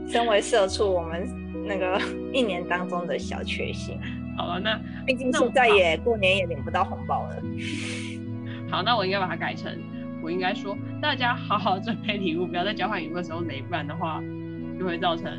[0.06, 1.26] 身为社畜，我们
[1.64, 1.98] 那个
[2.34, 3.98] 一年当中的小确幸。
[4.36, 7.36] 好了，那毕竟现在也过年也领不到红包了。
[8.68, 9.72] 好，那我应该把它改成，
[10.24, 14.22] 我应该说，大家好好准备礼物，不要在交换礼物的时候雷，不然的话
[14.78, 15.30] 就会造成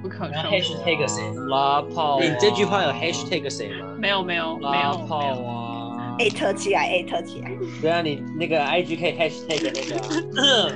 [0.00, 0.48] 不可收。
[0.50, 1.20] #hashtag 谁？
[1.50, 2.20] 拉炮。
[2.20, 3.88] 你这句话有 #hashtag 谁吗？
[3.98, 4.70] 没有，没有，没有。
[4.70, 6.14] 拉炮啊！
[6.20, 7.50] 艾特起来，艾特起来。
[7.82, 9.96] 对啊，你那个 IG 可以 hashtag 那个、
[10.40, 10.70] 啊。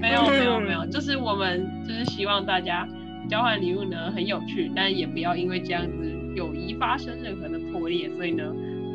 [0.00, 2.88] 没有没有没有，就是我们就是希望大家
[3.30, 8.10] 交换礼物呢很有趣，但也不要因为这样子友谊发生任何的破裂。
[8.16, 8.42] 所以呢，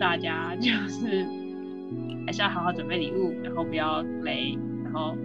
[0.02, 1.26] 大家就是
[2.28, 5.18] 还是要好好准备礼物，然后不要雷，然后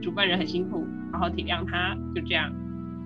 [0.00, 2.52] 主办人很辛苦，好好体谅他，就这样。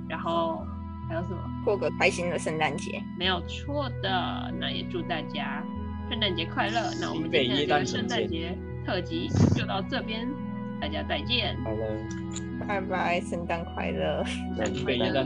[0.08, 0.66] 然后
[1.08, 1.38] 还有什么？
[1.64, 4.52] 过个开心的圣诞节，没有错的。
[4.58, 5.62] 那也祝大家
[6.10, 6.80] 圣诞节快乐。
[7.00, 10.28] 那我们今天的这个圣诞节特辑就到这边。
[10.80, 11.84] 大家再见，快乐，
[12.60, 14.24] 拜拜，圣诞快乐，
[14.56, 15.24] 圣诞快乐，